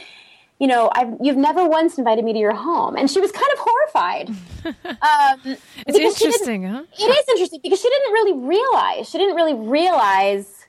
you 0.60 0.68
know, 0.68 0.90
I've, 0.94 1.14
you've 1.22 1.38
never 1.38 1.68
once 1.68 1.98
invited 1.98 2.26
me 2.26 2.34
to 2.34 2.40
your 2.40 2.56
home. 2.56 2.96
And 2.96 3.10
she 3.10 3.20
was 3.20 3.32
kind 3.32 3.52
of 3.54 3.60
horrified. 3.60 4.30
Um, 4.88 5.56
it's 5.88 5.98
interesting, 5.98 6.64
huh? 6.64 6.84
It 7.00 7.04
is 7.04 7.30
interesting 7.30 7.62
because 7.64 7.80
she 7.80 7.90
didn't 7.90 8.12
really 8.12 8.34
realize, 8.34 9.10
she 9.10 9.18
didn't 9.18 9.36
really 9.38 9.54
realize 9.54 10.66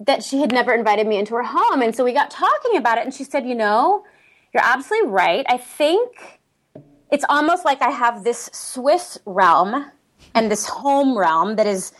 that 0.00 0.22
she 0.22 0.40
had 0.40 0.52
never 0.52 0.72
invited 0.72 1.06
me 1.06 1.18
into 1.18 1.34
her 1.34 1.42
home. 1.42 1.82
And 1.82 1.94
so 1.94 2.02
we 2.02 2.12
got 2.12 2.30
talking 2.30 2.76
about 2.76 2.96
it, 2.96 3.04
and 3.04 3.12
she 3.12 3.24
said, 3.24 3.46
you 3.46 3.54
know, 3.54 4.04
you're 4.54 4.62
absolutely 4.64 5.10
right. 5.10 5.44
I 5.48 5.58
think 5.58 6.35
it's 7.10 7.24
almost 7.28 7.64
like 7.64 7.82
I 7.82 7.90
have 7.90 8.24
this 8.24 8.50
Swiss 8.52 9.18
realm 9.24 9.90
and 10.34 10.50
this 10.50 10.66
home 10.66 11.16
realm 11.16 11.56
that 11.56 11.66
is 11.66 11.92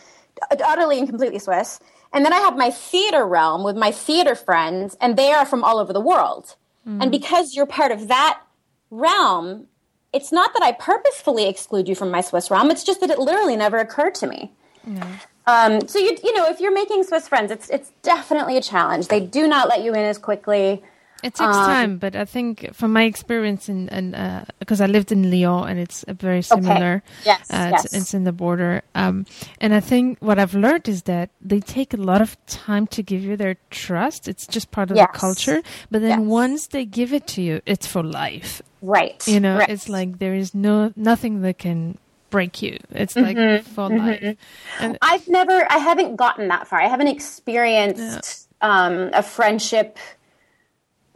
utterly 0.51 0.99
and 0.99 1.07
completely 1.07 1.39
Swiss. 1.39 1.79
And 2.13 2.25
then 2.25 2.33
I 2.33 2.37
have 2.37 2.57
my 2.57 2.69
theater 2.69 3.25
realm 3.25 3.63
with 3.63 3.75
my 3.75 3.91
theater 3.91 4.35
friends, 4.35 4.95
and 5.01 5.17
they 5.17 5.31
are 5.31 5.45
from 5.45 5.63
all 5.63 5.77
over 5.77 5.91
the 5.91 6.01
world. 6.01 6.55
Mm. 6.87 7.03
And 7.03 7.11
because 7.11 7.55
you're 7.55 7.65
part 7.65 7.91
of 7.91 8.07
that 8.07 8.41
realm, 8.89 9.67
it's 10.13 10.31
not 10.31 10.53
that 10.53 10.63
I 10.63 10.71
purposefully 10.71 11.47
exclude 11.47 11.87
you 11.87 11.95
from 11.95 12.09
my 12.09 12.21
Swiss 12.21 12.49
realm. 12.49 12.71
It's 12.71 12.83
just 12.83 13.01
that 13.01 13.09
it 13.09 13.19
literally 13.19 13.57
never 13.57 13.77
occurred 13.77 14.15
to 14.15 14.27
me. 14.27 14.51
Mm. 14.87 15.19
Um, 15.47 15.87
so 15.87 15.99
you 15.99 16.17
you 16.23 16.33
know, 16.35 16.47
if 16.47 16.59
you're 16.59 16.73
making 16.73 17.03
Swiss 17.03 17.27
friends, 17.27 17.51
it's 17.51 17.69
it's 17.69 17.91
definitely 18.03 18.57
a 18.57 18.61
challenge. 18.61 19.07
They 19.07 19.21
do 19.21 19.47
not 19.47 19.69
let 19.69 19.81
you 19.81 19.93
in 19.93 19.99
as 19.99 20.17
quickly. 20.17 20.83
It 21.23 21.33
takes 21.33 21.55
um, 21.55 21.65
time, 21.65 21.97
but 21.97 22.15
I 22.15 22.25
think 22.25 22.73
from 22.73 22.93
my 22.93 23.03
experience 23.03 23.69
in, 23.69 23.89
and 23.89 24.15
uh, 24.15 24.45
because 24.59 24.81
I 24.81 24.85
lived 24.85 25.11
in 25.11 25.31
Lyon 25.31 25.67
and 25.67 25.79
it's 25.79 26.05
very 26.07 26.41
similar. 26.41 27.03
Okay. 27.05 27.25
Yes, 27.25 27.51
uh, 27.51 27.69
yes. 27.71 27.85
It's, 27.85 27.93
it's, 27.95 28.13
in 28.13 28.23
the 28.23 28.31
border. 28.31 28.83
Um, 28.93 29.25
and 29.59 29.73
I 29.73 29.79
think 29.79 30.19
what 30.19 30.37
I've 30.37 30.53
learned 30.53 30.87
is 30.87 31.03
that 31.03 31.29
they 31.41 31.59
take 31.59 31.93
a 31.93 31.97
lot 31.97 32.21
of 32.21 32.37
time 32.45 32.85
to 32.87 33.01
give 33.01 33.23
you 33.23 33.35
their 33.35 33.57
trust. 33.69 34.27
It's 34.27 34.45
just 34.45 34.71
part 34.71 34.91
of 34.91 34.97
yes. 34.97 35.09
the 35.11 35.17
culture. 35.17 35.61
But 35.89 36.01
then 36.01 36.21
yes. 36.21 36.29
once 36.29 36.67
they 36.67 36.85
give 36.85 37.13
it 37.13 37.25
to 37.27 37.41
you, 37.41 37.61
it's 37.65 37.87
for 37.87 38.03
life. 38.03 38.61
Right. 38.81 39.27
You 39.27 39.39
know, 39.39 39.57
right. 39.57 39.69
it's 39.69 39.89
like 39.89 40.19
there 40.19 40.35
is 40.35 40.53
no 40.53 40.93
nothing 40.95 41.41
that 41.41 41.57
can 41.57 41.97
break 42.29 42.61
you. 42.61 42.77
It's 42.91 43.15
like 43.15 43.37
mm-hmm. 43.37 43.63
for 43.73 43.89
mm-hmm. 43.89 44.25
life. 44.25 44.37
And 44.79 44.97
I've 45.01 45.27
never, 45.27 45.65
I 45.71 45.77
haven't 45.77 46.15
gotten 46.15 46.47
that 46.49 46.67
far. 46.67 46.79
I 46.79 46.87
haven't 46.87 47.07
experienced 47.07 48.47
yeah. 48.61 48.85
um, 48.85 49.09
a 49.13 49.23
friendship 49.23 49.97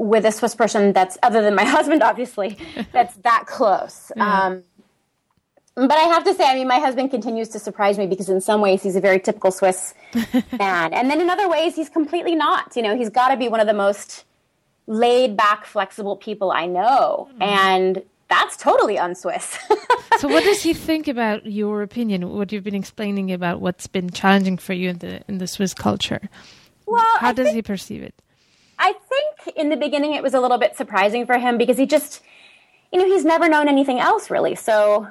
with 0.02 0.26
a 0.26 0.32
Swiss 0.32 0.56
person 0.56 0.94
that's 0.94 1.18
other 1.22 1.42
than 1.42 1.54
my 1.54 1.64
husband, 1.78 2.02
obviously, 2.02 2.58
that's 2.92 3.16
that 3.18 3.46
close. 3.46 4.12
Yeah. 4.16 4.46
Um, 4.46 4.64
but 5.76 5.92
I 5.92 6.04
have 6.04 6.26
to 6.26 6.34
say, 6.34 6.44
I 6.44 6.56
mean, 6.56 6.68
my 6.68 6.80
husband 6.80 7.12
continues 7.12 7.48
to 7.50 7.60
surprise 7.60 7.98
me 7.98 8.06
because 8.06 8.28
in 8.28 8.42
some 8.42 8.60
ways 8.60 8.84
he's 8.84 8.98
a 8.98 9.00
very 9.00 9.20
typical 9.20 9.52
Swiss 9.52 9.94
man, 10.60 10.94
and 10.94 11.10
then 11.10 11.22
in 11.22 11.30
other 11.30 11.48
ways 11.48 11.76
he's 11.76 11.88
completely 11.88 12.36
not. 12.36 12.76
You 12.76 12.82
know, 12.82 12.98
he's 12.98 13.10
got 13.10 13.30
to 13.30 13.38
be 13.38 13.48
one 13.48 13.60
of 13.60 13.68
the 13.68 13.74
most 13.74 14.26
laid 14.88 15.38
back, 15.38 15.66
flexible 15.66 16.18
people 16.18 16.52
I 16.52 16.66
know, 16.66 17.30
mm. 17.36 17.44
and 17.44 18.04
that's 18.28 18.58
totally 18.58 18.98
un-Swiss. 18.98 19.58
so, 20.18 20.28
what 20.28 20.44
does 20.44 20.62
he 20.62 20.74
think 20.74 21.08
about 21.08 21.46
your 21.46 21.84
opinion? 21.84 22.28
What 22.30 22.52
you've 22.52 22.64
been 22.64 22.76
explaining 22.76 23.32
about 23.32 23.62
what's 23.62 23.88
been 23.88 24.10
challenging 24.10 24.58
for 24.58 24.74
you 24.74 24.90
in 24.90 24.98
the 24.98 25.22
in 25.30 25.38
the 25.38 25.48
Swiss 25.48 25.74
culture? 25.74 26.22
Well, 26.86 27.06
how 27.20 27.30
I 27.30 27.34
does 27.34 27.46
think- 27.46 27.56
he 27.56 27.62
perceive 27.62 28.02
it? 28.02 28.16
I 28.82 28.94
think 28.94 29.56
in 29.56 29.70
the 29.70 29.78
beginning 29.78 30.14
it 30.14 30.24
was 30.24 30.34
a 30.34 30.40
little 30.40 30.58
bit 30.58 30.76
surprising 30.76 31.28
for 31.28 31.38
him 31.38 31.60
because 31.60 31.78
he 31.78 31.86
just, 31.86 32.24
you 32.92 32.98
know, 32.98 33.06
he's 33.06 33.24
never 33.24 33.48
known 33.48 33.68
anything 33.68 34.00
else 34.00 34.32
really. 34.32 34.56
So, 34.56 35.08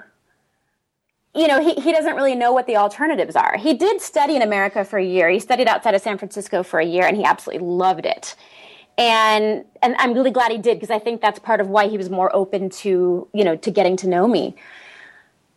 you 1.37 1.46
know, 1.46 1.62
he, 1.62 1.74
he 1.74 1.92
doesn't 1.92 2.16
really 2.16 2.35
know 2.35 2.52
what 2.52 2.66
the 2.66 2.76
alternatives 2.76 3.37
are. 3.37 3.56
He 3.56 3.74
did 3.74 4.00
study 4.00 4.35
in 4.35 4.42
America 4.42 4.85
for 4.85 4.98
a 4.98 5.04
year. 5.04 5.30
He 5.30 5.38
studied 5.38 5.68
outside 5.68 5.94
of 5.94 6.02
San 6.02 6.18
Francisco 6.18 6.64
for 6.64 6.80
a 6.80 6.85
year 6.85 7.06
and 7.06 7.16
he 7.16 7.22
absolutely 7.22 7.64
loved 7.64 8.06
it. 8.06 8.35
And, 8.98 9.64
and 9.83 9.94
I'm 9.98 10.14
really 10.14 10.33
glad 10.33 10.50
he 10.50 10.59
did 10.59 10.80
because 10.80 10.90
I 10.90 10.98
think 10.98 11.20
that's 11.20 11.38
part 11.38 11.61
of 11.61 11.68
why 11.68 11.87
he 11.87 11.96
was 11.96 12.11
more 12.11 12.35
open 12.35 12.70
to, 12.70 13.28
you 13.33 13.44
know, 13.44 13.54
to 13.54 13.70
getting 13.70 13.96
to 13.98 14.09
know 14.09 14.26
me. 14.26 14.56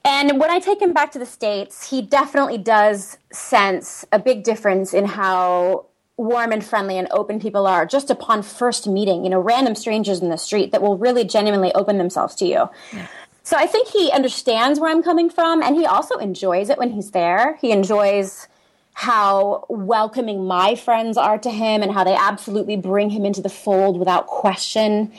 And 0.06 0.40
when 0.40 0.52
I 0.52 0.60
take 0.60 0.80
him 0.80 0.94
back 0.94 1.12
to 1.14 1.20
the 1.20 1.26
States, 1.26 1.90
he 1.90 2.04
definitely 2.04 2.60
does 2.60 3.18
sense 3.32 4.06
a 4.12 4.20
big 4.20 4.44
difference 4.44 4.94
in 4.94 5.06
how 5.06 5.88
warm 6.18 6.52
and 6.52 6.64
friendly 6.64 6.98
and 6.98 7.08
open 7.12 7.40
people 7.40 7.66
are 7.66 7.86
just 7.86 8.10
upon 8.10 8.44
first 8.44 8.88
meeting, 8.88 9.24
you 9.24 9.30
know, 9.30 9.40
random 9.40 9.76
strangers 9.76 10.22
in 10.22 10.30
the 10.30 10.38
street 10.38 10.72
that 10.72 10.82
will 10.82 10.98
really 10.98 11.24
genuinely 11.24 11.74
open 11.74 11.98
themselves 11.98 12.36
to 12.36 12.46
you. 12.46 12.70
Yeah. 12.92 13.08
So 13.44 13.58
I 13.58 13.66
think 13.66 13.90
he 13.90 14.12
understands 14.12 14.80
where 14.80 14.90
I'm 14.90 15.04
coming 15.04 15.30
from 15.30 15.62
and 15.62 15.76
he 15.76 15.86
also 15.86 16.18
enjoys 16.18 16.70
it 16.70 16.78
when 16.78 16.92
he's 16.92 17.12
there. 17.12 17.58
He 17.58 17.72
enjoys 17.72 18.48
how 18.94 19.66
welcoming 19.70 20.46
my 20.46 20.76
friends 20.76 21.18
are 21.18 21.38
to 21.40 21.50
him 21.50 21.82
and 21.82 21.92
how 21.92 22.04
they 22.04 22.16
absolutely 22.16 22.78
bring 22.78 23.10
him 23.10 23.26
into 23.26 23.42
the 23.42 23.50
fold 23.50 23.98
without 23.98 24.28
question. 24.28 25.12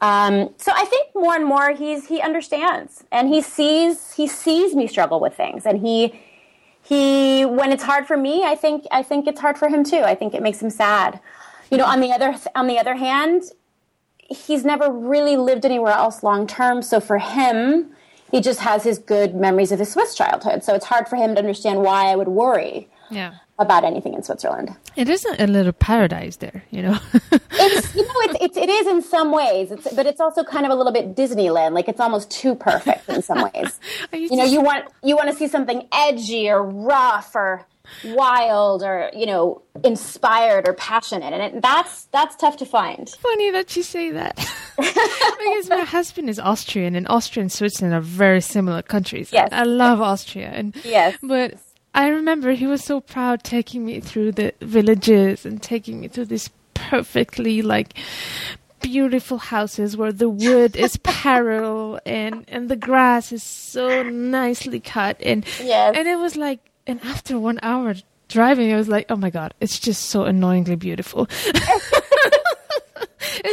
Um, 0.00 0.52
so 0.56 0.72
I 0.74 0.86
think 0.86 1.14
more 1.14 1.36
and 1.36 1.44
more 1.44 1.74
he's 1.74 2.08
he 2.08 2.20
understands 2.20 3.04
and 3.12 3.28
he 3.28 3.42
sees 3.42 4.12
he 4.14 4.26
sees 4.26 4.74
me 4.74 4.86
struggle 4.86 5.20
with 5.20 5.36
things 5.36 5.66
and 5.66 5.78
he 5.78 6.18
he 6.82 7.44
when 7.44 7.72
it's 7.72 7.84
hard 7.84 8.06
for 8.06 8.16
me 8.16 8.42
i 8.44 8.54
think 8.54 8.84
i 8.90 9.02
think 9.02 9.26
it's 9.26 9.40
hard 9.40 9.56
for 9.56 9.68
him 9.68 9.84
too. 9.84 10.02
I 10.02 10.14
think 10.14 10.34
it 10.34 10.42
makes 10.42 10.60
him 10.60 10.70
sad. 10.70 11.20
You 11.70 11.78
know 11.78 11.86
on 11.86 12.00
the 12.00 12.12
other 12.12 12.34
on 12.54 12.66
the 12.66 12.78
other 12.78 12.94
hand 12.94 13.44
he's 14.18 14.64
never 14.64 14.90
really 14.90 15.36
lived 15.36 15.64
anywhere 15.64 15.92
else 15.92 16.22
long 16.22 16.46
term 16.46 16.82
so 16.82 17.00
for 17.00 17.18
him 17.18 17.94
he 18.30 18.40
just 18.40 18.60
has 18.60 18.84
his 18.84 18.98
good 18.98 19.34
memories 19.34 19.72
of 19.72 19.78
his 19.78 19.92
swiss 19.92 20.14
childhood. 20.14 20.64
So 20.64 20.74
it's 20.74 20.86
hard 20.86 21.06
for 21.06 21.16
him 21.16 21.34
to 21.34 21.38
understand 21.38 21.82
why 21.82 22.06
i 22.06 22.16
would 22.16 22.28
worry 22.28 22.88
yeah 23.10 23.34
about 23.58 23.84
anything 23.84 24.12
in 24.14 24.22
Switzerland. 24.22 24.74
It 24.96 25.08
isn't 25.08 25.40
a 25.40 25.46
little 25.46 25.72
paradise 25.72 26.36
there, 26.36 26.64
you 26.70 26.82
know. 26.82 26.98
it's 27.52 27.94
you 27.94 28.02
know 28.02 28.14
it's, 28.16 28.36
it's 28.40 28.56
it 28.56 28.68
is 28.68 28.86
in 28.86 29.02
some 29.02 29.32
ways, 29.32 29.70
it's, 29.70 29.92
but 29.94 30.06
it's 30.06 30.20
also 30.20 30.44
kind 30.44 30.66
of 30.66 30.72
a 30.72 30.74
little 30.74 30.92
bit 30.92 31.14
Disneyland. 31.14 31.72
Like 31.72 31.88
it's 31.88 32.00
almost 32.00 32.30
too 32.30 32.54
perfect 32.54 33.08
in 33.08 33.22
some 33.22 33.42
ways. 33.42 33.80
you 34.12 34.36
know, 34.36 34.44
you 34.44 34.60
want 34.60 34.86
you 35.02 35.16
want 35.16 35.30
to 35.30 35.34
see 35.34 35.48
something 35.48 35.88
edgy 35.92 36.50
or 36.50 36.62
rough 36.62 37.34
or 37.34 37.66
wild 38.04 38.82
or 38.82 39.10
you 39.14 39.26
know 39.26 39.60
inspired 39.84 40.68
or 40.68 40.72
passionate 40.72 41.32
and 41.32 41.42
it, 41.42 41.62
that's 41.62 42.04
that's 42.06 42.36
tough 42.36 42.56
to 42.56 42.64
find 42.64 43.10
funny 43.10 43.50
that 43.50 43.76
you 43.76 43.82
say 43.82 44.12
that 44.12 44.36
because 44.76 45.68
my 45.68 45.80
husband 45.80 46.30
is 46.30 46.38
austrian 46.38 46.94
and 46.94 47.08
austria 47.08 47.42
and 47.42 47.50
switzerland 47.50 47.92
are 47.92 48.00
very 48.00 48.40
similar 48.40 48.82
countries 48.82 49.32
yes. 49.32 49.48
i, 49.50 49.60
I 49.60 49.62
love 49.64 50.00
austria 50.00 50.50
and 50.54 50.74
yes 50.84 51.18
but 51.22 51.54
i 51.94 52.08
remember 52.08 52.52
he 52.52 52.66
was 52.66 52.82
so 52.82 53.00
proud 53.00 53.42
taking 53.42 53.84
me 53.84 54.00
through 54.00 54.32
the 54.32 54.52
villages 54.60 55.46
and 55.46 55.62
taking 55.62 56.00
me 56.00 56.08
through 56.08 56.26
these 56.26 56.50
perfectly 56.74 57.62
like 57.62 57.94
beautiful 58.80 59.38
houses 59.38 59.96
where 59.96 60.12
the 60.12 60.28
wood 60.28 60.74
is 60.74 60.96
parallel 61.02 62.00
and 62.04 62.44
and 62.48 62.68
the 62.68 62.76
grass 62.76 63.30
is 63.30 63.42
so 63.42 64.02
nicely 64.02 64.80
cut 64.80 65.16
and 65.22 65.46
yes. 65.62 65.94
and 65.96 66.08
it 66.08 66.16
was 66.16 66.36
like 66.36 66.60
and 66.86 67.00
after 67.04 67.38
one 67.38 67.60
hour 67.62 67.94
driving, 68.32 68.72
I 68.72 68.76
was 68.76 68.88
like, 68.88 69.06
oh 69.10 69.16
my 69.16 69.30
god, 69.30 69.54
it's 69.60 69.78
just 69.78 70.06
so 70.06 70.24
annoyingly 70.24 70.76
beautiful. 70.76 71.28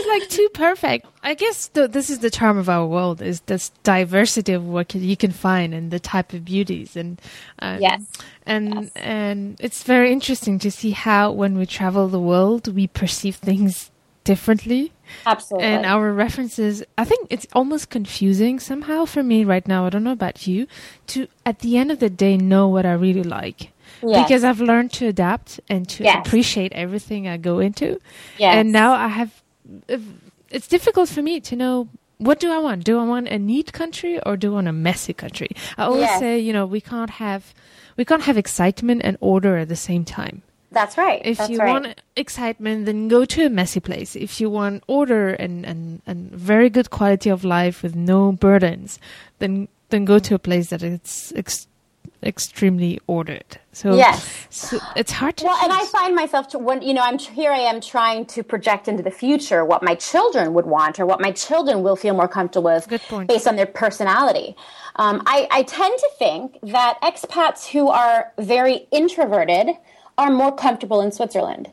like 0.10 0.30
too 0.30 0.50
perfect. 0.54 1.06
I 1.24 1.34
guess 1.34 1.68
th- 1.70 1.92
this 1.92 2.10
is 2.10 2.20
the 2.20 2.30
charm 2.30 2.58
of 2.58 2.68
our 2.70 2.86
world: 2.86 3.22
is 3.22 3.42
this 3.42 3.70
diversity 3.84 4.54
of 4.54 4.66
what 4.66 4.94
you 4.94 5.16
can 5.16 5.32
find 5.32 5.74
and 5.74 5.92
the 5.92 6.00
type 6.00 6.34
of 6.34 6.44
beauties, 6.46 6.96
and 6.96 7.22
um, 7.60 7.80
yes, 7.82 8.04
and 8.46 8.74
yes. 8.74 8.92
and 8.96 9.58
it's 9.60 9.84
very 9.84 10.12
interesting 10.12 10.60
to 10.60 10.72
see 10.72 10.92
how 10.92 11.32
when 11.32 11.58
we 11.58 11.66
travel 11.66 12.08
the 12.08 12.20
world, 12.20 12.74
we 12.74 12.88
perceive 12.88 13.38
things 13.38 13.92
differently. 14.24 14.92
Absolutely. 15.26 15.68
And 15.68 15.86
our 15.86 16.14
references, 16.14 16.84
I 16.98 17.04
think 17.04 17.28
it's 17.32 17.48
almost 17.54 17.90
confusing 17.90 18.60
somehow 18.60 19.06
for 19.06 19.24
me 19.24 19.44
right 19.44 19.68
now. 19.68 19.86
I 19.86 19.90
don't 19.90 20.04
know 20.04 20.12
about 20.12 20.46
you, 20.46 20.68
to 21.08 21.28
at 21.46 21.60
the 21.60 21.78
end 21.78 21.92
of 21.92 22.00
the 22.00 22.10
day 22.10 22.38
know 22.38 22.68
what 22.68 22.86
I 22.86 22.94
really 22.94 23.24
like. 23.24 23.72
Yes. 24.04 24.28
Because 24.28 24.44
I've 24.44 24.62
learned 24.62 24.94
to 24.94 25.08
adapt 25.08 25.60
and 25.68 25.90
to 25.90 26.04
yes. 26.04 26.26
appreciate 26.26 26.72
everything 26.74 27.28
I 27.28 27.38
go 27.38 27.60
into. 27.60 28.00
Yes. 28.38 28.56
And 28.56 28.72
now 28.72 28.94
I 28.94 29.08
have, 29.08 29.42
it's 30.50 30.68
difficult 30.68 31.10
for 31.10 31.22
me 31.22 31.40
to 31.42 31.56
know 31.56 31.90
what 32.18 32.40
do 32.40 32.52
I 32.52 32.58
want? 32.58 32.84
Do 32.84 33.00
I 33.00 33.04
want 33.06 33.30
a 33.30 33.40
neat 33.40 33.72
country 33.72 34.20
or 34.26 34.36
do 34.36 34.52
I 34.52 34.56
want 34.56 34.68
a 34.68 34.74
messy 34.74 35.14
country? 35.14 35.50
I 35.78 35.86
always 35.86 36.02
yes. 36.02 36.20
say, 36.20 36.38
you 36.38 36.52
know, 36.52 36.66
we 36.66 36.82
can't 36.82 37.10
have, 37.12 37.54
we 37.96 38.04
can't 38.04 38.24
have 38.24 38.38
excitement 38.38 39.02
and 39.06 39.18
order 39.22 39.58
at 39.58 39.70
the 39.70 39.78
same 39.78 40.04
time. 40.04 40.42
That's 40.72 40.98
right. 40.98 41.22
If 41.24 41.38
That's 41.38 41.50
you 41.50 41.58
right. 41.58 41.70
want 41.70 42.02
excitement, 42.16 42.86
then 42.86 43.08
go 43.08 43.26
to 43.26 43.46
a 43.46 43.50
messy 43.50 43.80
place. 43.80 44.16
If 44.16 44.40
you 44.40 44.50
want 44.50 44.84
order 44.88 45.30
and, 45.30 45.66
and, 45.66 46.02
and 46.06 46.30
very 46.32 46.70
good 46.70 46.90
quality 46.92 47.30
of 47.30 47.44
life 47.44 47.82
with 47.82 47.96
no 47.96 48.34
burdens, 48.34 49.00
then 49.40 49.68
then 49.90 50.06
go 50.06 50.20
to 50.20 50.36
a 50.36 50.40
place 50.40 50.70
that 50.70 50.84
it's 50.84 51.34
ex- 51.36 51.68
extremely 52.24 53.00
ordered. 53.08 53.60
So 53.72 53.96
yes, 53.96 54.48
so 54.50 54.80
it's 54.96 55.12
hard 55.12 55.38
to. 55.38 55.46
Well, 55.46 55.56
choose. 55.56 55.64
and 55.64 55.74
I 55.74 55.86
find 55.86 56.16
myself 56.16 56.48
to 56.50 56.60
when 56.60 56.82
you 56.82 56.94
know 56.94 57.02
I'm 57.02 57.18
here. 57.18 57.52
I 57.52 57.60
am 57.60 57.80
trying 57.82 58.26
to 58.28 58.44
project 58.44 58.88
into 58.88 59.04
the 59.04 59.12
future 59.12 59.64
what 59.64 59.84
my 59.84 59.96
children 59.96 60.54
would 60.54 60.66
want 60.66 61.00
or 61.00 61.06
what 61.06 61.22
my 61.22 61.32
children 61.32 61.82
will 61.82 61.96
feel 61.96 62.14
more 62.14 62.28
comfortable 62.28 62.72
with, 62.72 62.88
Good 62.88 63.02
point. 63.02 63.30
based 63.30 63.48
on 63.48 63.56
their 63.56 63.66
personality. 63.66 64.56
Um, 64.96 65.24
I, 65.26 65.48
I 65.50 65.64
tend 65.64 65.98
to 65.98 66.10
think 66.18 66.60
that 66.64 67.00
expats 67.02 67.68
who 67.68 67.90
are 67.90 68.34
very 68.38 68.88
introverted 68.92 69.70
are 70.18 70.30
more 70.30 70.54
comfortable 70.54 71.02
in 71.02 71.12
Switzerland. 71.12 71.72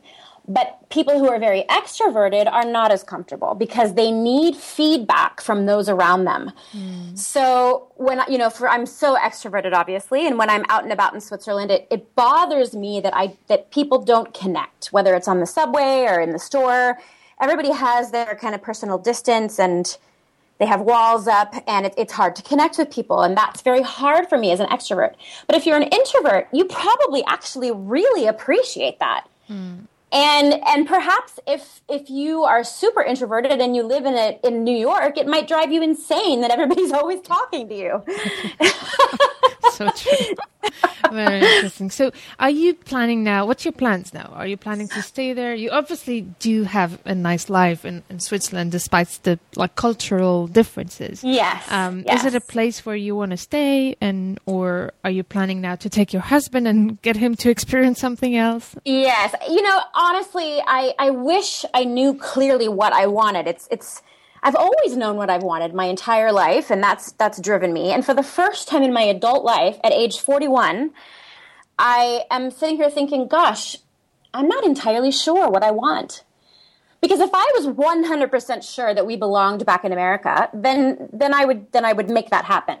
But 0.49 0.89
people 0.89 1.19
who 1.19 1.27
are 1.29 1.39
very 1.39 1.65
extroverted 1.69 2.49
are 2.49 2.63
not 2.63 2.89
as 2.89 3.03
comfortable 3.03 3.53
because 3.53 3.95
they 3.95 4.11
need 4.11 4.55
feedback 4.55 5.41
from 5.41 5.65
those 5.65 5.89
around 5.89 6.23
them. 6.23 6.53
Mm. 6.71 7.17
So 7.17 7.91
when 7.95 8.21
you 8.29 8.37
know, 8.37 8.49
for 8.49 8.69
I'm 8.69 8.85
so 8.85 9.17
extroverted, 9.17 9.73
obviously, 9.73 10.25
and 10.25 10.37
when 10.37 10.49
I'm 10.49 10.63
out 10.69 10.83
and 10.83 10.93
about 10.93 11.13
in 11.13 11.19
Switzerland, 11.19 11.69
it, 11.69 11.85
it 11.91 12.15
bothers 12.15 12.73
me 12.73 13.01
that 13.01 13.13
I 13.13 13.35
that 13.47 13.71
people 13.71 14.01
don't 14.01 14.33
connect, 14.33 14.87
whether 14.87 15.13
it's 15.15 15.27
on 15.27 15.41
the 15.41 15.45
subway 15.45 16.05
or 16.07 16.21
in 16.21 16.31
the 16.31 16.39
store. 16.39 16.97
Everybody 17.41 17.71
has 17.71 18.11
their 18.11 18.35
kind 18.35 18.55
of 18.55 18.61
personal 18.61 18.97
distance 18.97 19.59
and 19.59 19.97
they 20.59 20.65
have 20.65 20.81
walls 20.81 21.27
up 21.27 21.53
and 21.67 21.85
it, 21.85 21.93
it's 21.97 22.13
hard 22.13 22.35
to 22.35 22.41
connect 22.41 22.77
with 22.77 22.89
people 22.89 23.21
and 23.21 23.37
that's 23.37 23.61
very 23.61 23.81
hard 23.81 24.27
for 24.27 24.37
me 24.37 24.51
as 24.51 24.59
an 24.59 24.67
extrovert 24.67 25.13
but 25.45 25.55
if 25.55 25.67
you're 25.67 25.77
an 25.77 25.83
introvert 25.83 26.47
you 26.51 26.65
probably 26.65 27.23
actually 27.25 27.71
really 27.71 28.25
appreciate 28.25 28.97
that 28.97 29.27
mm. 29.49 29.85
And 30.11 30.53
and 30.65 30.87
perhaps 30.87 31.39
if 31.47 31.81
if 31.89 32.09
you 32.09 32.43
are 32.43 32.63
super 32.63 33.01
introverted 33.01 33.59
and 33.59 33.75
you 33.75 33.83
live 33.83 34.05
in 34.05 34.13
a, 34.13 34.39
in 34.43 34.63
new 34.63 34.75
york 34.75 35.17
it 35.17 35.27
might 35.27 35.47
drive 35.47 35.71
you 35.71 35.83
insane 35.83 36.41
that 36.41 36.51
everybody's 36.51 36.91
always 36.93 37.21
talking 37.21 37.67
to 37.67 37.75
you 37.75 38.03
so 39.77 39.89
true. 39.91 40.35
Very 41.11 41.39
interesting. 41.39 41.89
So 41.89 42.11
are 42.39 42.49
you 42.49 42.73
planning 42.73 43.23
now 43.23 43.45
what's 43.45 43.63
your 43.63 43.71
plans 43.71 44.13
now? 44.13 44.31
Are 44.33 44.47
you 44.47 44.57
planning 44.57 44.87
to 44.89 45.01
stay 45.01 45.33
there? 45.33 45.53
You 45.53 45.69
obviously 45.69 46.21
do 46.39 46.63
have 46.63 46.99
a 47.05 47.15
nice 47.15 47.49
life 47.49 47.85
in, 47.85 48.03
in 48.09 48.19
switzerland 48.19 48.71
despite 48.71 49.07
the 49.23 49.39
like 49.55 49.75
cultural 49.75 50.47
differences. 50.47 51.23
Yes, 51.23 51.71
um, 51.71 52.03
yes. 52.05 52.21
is 52.21 52.33
it 52.33 52.35
a 52.35 52.41
place 52.41 52.85
where 52.85 52.95
you 52.95 53.15
want 53.15 53.31
to 53.31 53.37
stay 53.37 53.95
and 54.01 54.39
or 54.45 54.91
are 55.03 55.11
you 55.11 55.23
planning 55.23 55.61
now 55.61 55.75
to 55.75 55.89
take 55.89 56.11
your 56.11 56.23
husband 56.23 56.67
and 56.67 57.01
get 57.01 57.15
him 57.15 57.35
to 57.35 57.49
experience 57.49 57.99
something 57.99 58.35
else? 58.35 58.75
Yes. 58.83 59.35
You 59.47 59.61
know 59.61 59.79
honestly 59.93 60.61
i 60.67 60.93
i 60.99 61.09
wish 61.09 61.65
i 61.73 61.83
knew 61.83 62.13
clearly 62.15 62.67
what 62.67 62.93
i 62.93 63.05
wanted. 63.05 63.47
It's 63.47 63.67
it's 63.71 64.01
I've 64.43 64.55
always 64.55 64.95
known 64.95 65.17
what 65.17 65.29
I've 65.29 65.43
wanted 65.43 65.73
my 65.73 65.85
entire 65.85 66.31
life, 66.31 66.69
and 66.69 66.81
that's 66.81 67.11
that's 67.13 67.41
driven 67.41 67.73
me. 67.73 67.91
And 67.91 68.05
for 68.05 68.13
the 68.13 68.23
first 68.23 68.67
time 68.67 68.83
in 68.83 68.93
my 68.93 69.01
adult 69.01 69.43
life, 69.43 69.77
at 69.83 69.91
age 69.91 70.19
41, 70.19 70.91
I 71.79 72.23
am 72.29 72.51
sitting 72.51 72.77
here 72.77 72.89
thinking, 72.89 73.27
"Gosh, 73.27 73.77
I'm 74.33 74.47
not 74.47 74.63
entirely 74.63 75.11
sure 75.11 75.49
what 75.49 75.63
I 75.63 75.71
want." 75.71 76.23
Because 77.01 77.19
if 77.19 77.29
I 77.33 77.51
was 77.55 77.67
100% 77.67 78.63
sure 78.63 78.93
that 78.93 79.05
we 79.05 79.15
belonged 79.15 79.65
back 79.65 79.85
in 79.85 79.93
America, 79.93 80.49
then 80.53 81.09
then 81.13 81.33
I 81.33 81.45
would 81.45 81.71
then 81.71 81.85
I 81.85 81.93
would 81.93 82.09
make 82.09 82.29
that 82.29 82.45
happen. 82.45 82.77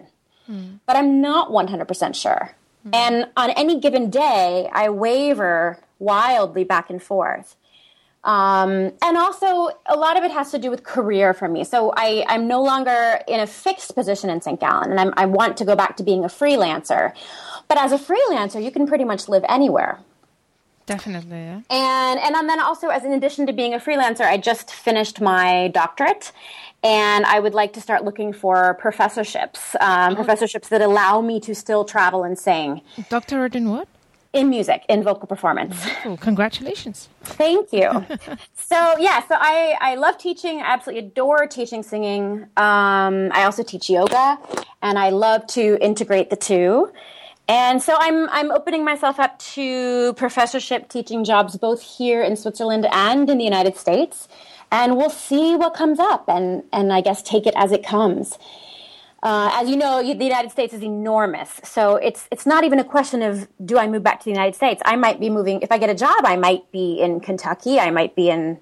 Mm. 0.49 0.79
But 0.85 0.95
I'm 0.95 1.21
not 1.21 1.51
100% 1.51 2.15
sure. 2.15 2.55
Mm. 2.85 2.95
And 2.95 3.25
on 3.35 3.49
any 3.51 3.79
given 3.79 4.09
day, 4.09 4.69
I 4.71 4.89
waver 4.89 5.79
wildly 5.99 6.63
back 6.63 6.89
and 6.89 7.01
forth. 7.01 7.55
Um, 8.27 8.91
and 9.01 9.17
also, 9.17 9.69
a 9.85 9.95
lot 9.95 10.17
of 10.17 10.25
it 10.25 10.31
has 10.31 10.51
to 10.51 10.59
do 10.59 10.69
with 10.69 10.83
career 10.83 11.33
for 11.33 11.47
me. 11.47 11.63
So 11.63 11.93
I, 11.95 12.25
I'm 12.27 12.45
no 12.45 12.61
longer 12.61 13.21
in 13.25 13.39
a 13.39 13.47
fixed 13.47 13.95
position 13.95 14.29
in 14.29 14.41
St. 14.41 14.59
Gallen, 14.59 14.91
and 14.91 14.99
I'm, 14.99 15.13
I 15.15 15.25
want 15.25 15.55
to 15.57 15.65
go 15.65 15.77
back 15.77 15.95
to 15.97 16.03
being 16.03 16.25
a 16.25 16.27
freelancer. 16.27 17.13
But 17.69 17.77
as 17.77 17.93
a 17.93 17.97
freelancer, 17.97 18.61
you 18.61 18.69
can 18.69 18.85
pretty 18.85 19.05
much 19.05 19.29
live 19.29 19.45
anywhere. 19.47 19.99
Definitely, 20.87 21.37
yeah. 21.37 21.61
And 21.69 22.19
and 22.19 22.49
then 22.49 22.61
also, 22.61 22.87
as 22.89 23.03
in 23.03 23.13
addition 23.13 23.45
to 23.47 23.53
being 23.53 23.73
a 23.73 23.79
freelancer, 23.79 24.21
I 24.21 24.37
just 24.37 24.71
finished 24.71 25.19
my 25.19 25.69
doctorate, 25.69 26.31
and 26.83 27.25
I 27.25 27.39
would 27.39 27.53
like 27.53 27.73
to 27.73 27.81
start 27.81 28.05
looking 28.05 28.31
for 28.31 28.73
professorships, 28.75 29.75
um, 29.81 30.13
oh. 30.13 30.15
professorships 30.15 30.69
that 30.69 30.81
allow 30.81 31.19
me 31.21 31.39
to 31.41 31.53
still 31.55 31.83
travel 31.83 32.23
and 32.23 32.39
sing. 32.39 32.81
Doctorate 33.09 33.55
in 33.55 33.69
what? 33.69 33.87
In 34.33 34.49
music, 34.49 34.83
in 34.89 35.03
vocal 35.03 35.27
performance. 35.27 35.75
Oh, 36.05 36.17
congratulations. 36.17 37.09
Thank 37.23 37.71
you. 37.73 38.05
so, 38.55 38.97
yeah, 38.97 39.25
so 39.27 39.35
I, 39.37 39.75
I 39.79 39.95
love 39.95 40.17
teaching. 40.17 40.59
I 40.59 40.73
absolutely 40.73 41.07
adore 41.07 41.47
teaching 41.47 41.83
singing. 41.83 42.43
Um, 42.57 43.31
I 43.33 43.43
also 43.43 43.63
teach 43.63 43.89
yoga, 43.89 44.37
and 44.81 44.97
I 44.97 45.09
love 45.09 45.47
to 45.47 45.77
integrate 45.81 46.29
the 46.29 46.35
two. 46.35 46.91
And 47.49 47.81
so 47.81 47.95
I'm, 47.97 48.29
I'm 48.29 48.51
opening 48.51 48.83
myself 48.83 49.19
up 49.19 49.39
to 49.39 50.13
professorship 50.15 50.89
teaching 50.89 51.23
jobs 51.23 51.57
both 51.57 51.81
here 51.81 52.21
in 52.21 52.35
Switzerland 52.35 52.85
and 52.91 53.29
in 53.29 53.37
the 53.37 53.45
United 53.45 53.77
States. 53.77 54.27
And 54.69 54.97
we'll 54.97 55.09
see 55.09 55.55
what 55.55 55.73
comes 55.73 55.97
up 55.97 56.25
and, 56.27 56.63
and 56.73 56.91
I 56.91 56.99
guess 56.99 57.23
take 57.23 57.47
it 57.47 57.53
as 57.55 57.71
it 57.71 57.85
comes. 57.85 58.37
Uh, 59.23 59.49
as 59.53 59.67
you 59.67 59.75
know, 59.75 60.01
the 60.01 60.23
United 60.23 60.51
States 60.51 60.73
is 60.73 60.83
enormous, 60.83 61.59
so 61.63 61.95
it's 61.95 62.27
it's 62.31 62.45
not 62.45 62.63
even 62.63 62.79
a 62.79 62.83
question 62.83 63.23
of 63.23 63.47
do 63.65 63.77
I 63.77 63.87
move 63.87 64.03
back 64.03 64.19
to 64.19 64.25
the 64.25 64.31
United 64.31 64.55
States. 64.55 64.81
I 64.85 64.95
might 64.95 65.19
be 65.19 65.29
moving 65.29 65.61
if 65.61 65.71
I 65.71 65.79
get 65.79 65.89
a 65.89 65.95
job. 65.95 66.17
I 66.23 66.35
might 66.35 66.71
be 66.71 66.99
in 66.99 67.19
Kentucky. 67.19 67.79
I 67.79 67.89
might 67.89 68.15
be 68.15 68.29
in 68.29 68.59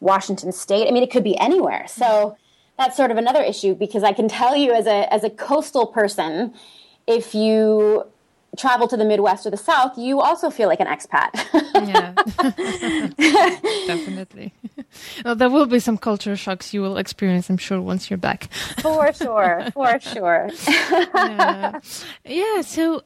Washington 0.00 0.50
State. 0.50 0.88
I 0.88 0.92
mean, 0.92 1.02
it 1.02 1.10
could 1.10 1.24
be 1.24 1.38
anywhere. 1.38 1.86
So 1.88 2.36
that's 2.78 2.96
sort 2.96 3.10
of 3.10 3.18
another 3.18 3.42
issue 3.42 3.74
because 3.74 4.02
I 4.02 4.12
can 4.12 4.28
tell 4.28 4.56
you 4.56 4.72
as 4.72 4.86
a 4.86 5.12
as 5.12 5.24
a 5.24 5.30
coastal 5.30 5.86
person, 5.86 6.54
if 7.06 7.34
you 7.34 8.06
travel 8.58 8.86
to 8.88 8.96
the 8.96 9.04
Midwest 9.04 9.46
or 9.46 9.50
the 9.50 9.56
South, 9.56 9.96
you 9.96 10.20
also 10.20 10.50
feel 10.50 10.68
like 10.68 10.80
an 10.80 10.86
expat. 10.86 11.30
yeah, 11.74 12.12
definitely. 13.86 14.52
Well, 15.24 15.34
there 15.34 15.48
will 15.48 15.66
be 15.66 15.78
some 15.78 15.96
culture 15.96 16.36
shocks 16.36 16.74
you 16.74 16.82
will 16.82 16.98
experience, 16.98 17.48
I'm 17.48 17.56
sure, 17.56 17.80
once 17.80 18.10
you're 18.10 18.18
back. 18.18 18.52
for 18.80 19.12
sure, 19.12 19.66
for 19.72 19.98
sure. 20.00 20.50
yeah. 20.68 21.80
yeah. 22.24 22.60
So 22.62 23.02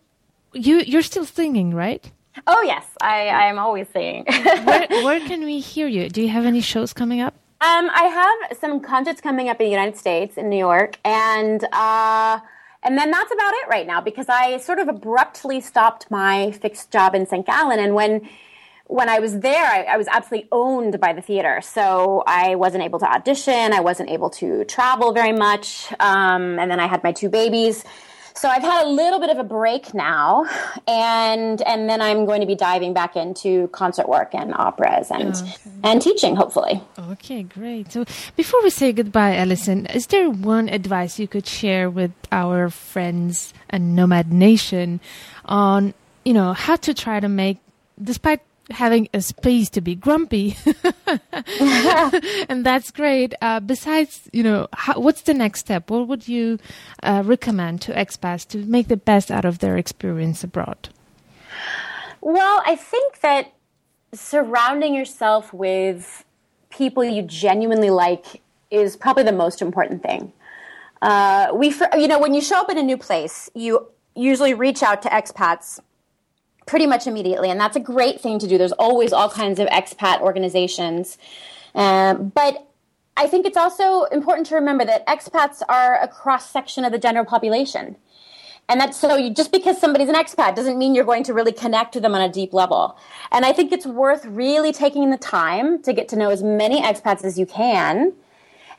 you 0.52 0.78
you're 0.80 1.02
still 1.02 1.24
singing, 1.24 1.74
right? 1.74 2.11
Oh 2.46 2.62
yes, 2.62 2.85
I 3.00 3.28
I 3.28 3.46
am 3.46 3.59
always 3.59 3.88
singing. 3.88 4.24
where, 4.64 4.87
where 4.88 5.20
can 5.20 5.44
we 5.44 5.61
hear 5.61 5.87
you? 5.87 6.09
Do 6.09 6.20
you 6.22 6.28
have 6.28 6.44
any 6.44 6.61
shows 6.61 6.92
coming 6.92 7.20
up? 7.20 7.35
Um, 7.61 7.88
I 7.94 8.04
have 8.48 8.59
some 8.59 8.80
concerts 8.80 9.20
coming 9.20 9.48
up 9.48 9.61
in 9.61 9.66
the 9.66 9.70
United 9.70 9.96
States, 9.96 10.37
in 10.37 10.48
New 10.50 10.59
York, 10.59 10.98
and. 11.04 11.64
Uh, 11.72 12.40
and 12.87 12.96
then 12.96 13.11
that's 13.11 13.33
about 13.33 13.53
it 13.53 13.68
right 13.68 13.87
now 13.87 14.01
because 14.01 14.29
I 14.29 14.59
sort 14.59 14.79
of 14.79 14.87
abruptly 14.87 15.61
stopped 15.61 16.09
my 16.09 16.53
fixed 16.53 16.92
job 16.92 17.16
in 17.16 17.27
St. 17.27 17.44
Gallen. 17.44 17.81
And 17.81 17.94
when 17.94 18.29
when 18.88 19.09
I 19.09 19.18
was 19.18 19.40
there, 19.40 19.66
I, 19.66 19.83
I, 19.83 19.96
was 19.96 20.07
absolutely 20.07 20.49
owned 20.53 21.01
by 21.01 21.12
the 21.12 21.20
theater. 21.20 21.61
So 21.61 22.22
I 22.25 22.55
wasn't 22.55 22.85
able 22.85 23.01
to 23.01 23.12
audition. 23.12 23.72
I 23.72 23.81
wasn't 23.81 24.11
able 24.11 24.31
to 24.31 24.64
travel 24.66 25.12
very 25.12 25.33
much. 25.33 25.92
Um, 25.99 26.61
and 26.61 26.70
then 26.70 26.79
I 26.79 26.87
had 26.87 27.03
my 27.03 27.11
two 27.11 27.29
babies. 27.29 27.85
So 28.37 28.51
I've 28.51 28.62
had 28.62 28.85
a 28.85 28.88
little 28.88 29.18
bit 29.18 29.31
of 29.31 29.38
a 29.38 29.44
break 29.44 29.94
now, 29.94 30.44
and 30.87 31.62
and 31.62 31.88
then 31.88 32.03
I'm 32.03 32.27
going 32.27 32.40
to 32.40 32.46
be 32.46 32.55
diving 32.55 32.92
back 32.92 33.16
into 33.16 33.68
concert 33.68 34.09
work 34.09 34.35
and 34.35 34.53
operas 34.55 35.11
and 35.11 35.35
okay. 35.35 35.55
and 35.83 36.03
teaching, 36.03 36.37
hopefully. 36.37 36.83
Okay, 36.99 37.42
great. 37.42 37.92
So 37.92 38.05
before 38.37 38.62
we 38.62 38.70
say 38.70 38.92
goodbye, 38.92 39.37
Alison, 39.37 39.87
is 39.87 40.09
there 40.09 40.29
one 40.29 40.68
advice 40.68 41.18
you 41.18 41.27
could 41.27 41.46
share 41.46 41.88
with 41.88 42.12
our 42.31 42.68
friends 42.68 43.55
and 43.70 43.96
Nomad 43.96 44.31
Nation 44.33 45.01
on 45.46 45.94
you 46.25 46.35
know 46.35 46.53
how 46.53 46.77
to 46.77 46.92
try 46.92 47.20
to 47.20 47.29
make, 47.29 47.59
despite 48.03 48.40
having 48.70 49.09
a 49.14 49.20
space 49.20 49.70
to 49.70 49.81
be 49.81 49.94
grumpy. 49.94 50.57
And 52.48 52.64
that's 52.64 52.90
great. 52.90 53.35
Uh, 53.40 53.61
besides 53.61 54.29
you 54.33 54.42
know 54.42 54.68
how, 54.72 55.00
what's 55.00 55.22
the 55.22 55.35
next 55.35 55.61
step? 55.61 55.90
What 55.90 56.09
would 56.09 56.29
you 56.29 56.59
uh, 57.02 57.22
recommend 57.24 57.81
to 57.83 57.92
expats 57.92 58.46
to 58.48 58.59
make 58.59 58.88
the 58.88 58.96
best 58.96 59.31
out 59.31 59.44
of 59.44 59.59
their 59.59 59.76
experience 59.76 60.44
abroad? 60.44 60.88
Well 62.20 62.62
i 62.66 62.74
think 62.76 63.20
that 63.20 63.52
surrounding 64.12 64.94
yourself 64.94 65.52
with 65.52 66.24
people 66.70 67.05
you 67.05 67.22
genuinely 67.22 67.90
like 67.90 68.42
is 68.70 68.96
probably 68.96 69.22
the 69.22 69.33
most 69.33 69.62
important 69.62 70.02
thing. 70.02 70.33
Uh, 71.02 71.48
we 71.55 71.74
you 71.96 72.09
know 72.09 72.18
when 72.18 72.35
you 72.35 72.40
show 72.40 72.59
up 72.59 72.70
in 72.70 72.79
a 72.79 72.83
new 72.83 72.96
place 72.96 73.50
you 73.55 73.87
usually 74.14 74.55
reach 74.55 74.83
out 74.83 75.02
to 75.02 75.09
expats 75.11 75.79
pretty 76.66 76.87
much 76.87 77.07
immediately. 77.07 77.48
And 77.50 77.59
that's 77.59 77.76
a 77.76 77.81
great 77.81 78.20
thing 78.20 78.38
to 78.40 78.48
do. 78.48 78.59
There's 78.59 78.72
always 78.72 79.12
all 79.12 79.31
kinds 79.31 79.59
of 79.59 79.68
expat 79.68 80.20
organizations. 80.20 81.16
Um, 81.74 82.29
but 82.31 82.68
I 83.16 83.29
think 83.29 83.46
it's 83.46 83.57
also 83.57 84.05
important 84.05 84.46
to 84.48 84.57
remember 84.57 84.85
that 84.85 85.07
expats 85.07 85.62
are 85.68 86.00
a 86.02 86.09
cross 86.09 86.50
section 86.50 86.85
of 86.85 86.92
the 86.92 86.98
general 86.98 87.24
population. 87.24 87.96
And 88.68 88.81
that's 88.81 88.98
so 88.98 89.16
you, 89.16 89.33
just 89.33 89.52
because 89.52 89.81
somebody's 89.81 90.09
an 90.09 90.16
expat 90.16 90.57
doesn't 90.57 90.76
mean 90.76 90.94
you're 90.94 91.05
going 91.05 91.22
to 91.24 91.33
really 91.33 91.52
connect 91.52 91.94
with 91.94 92.02
them 92.02 92.16
on 92.16 92.20
a 92.20 92.29
deep 92.29 92.52
level. 92.52 92.98
And 93.31 93.44
I 93.44 93.52
think 93.52 93.70
it's 93.70 93.87
worth 93.87 94.24
really 94.24 94.72
taking 94.72 95.11
the 95.11 95.16
time 95.16 95.81
to 95.83 95.92
get 95.92 96.09
to 96.09 96.16
know 96.16 96.31
as 96.31 96.42
many 96.42 96.83
expats 96.83 97.24
as 97.24 97.38
you 97.38 97.46
can 97.46 98.12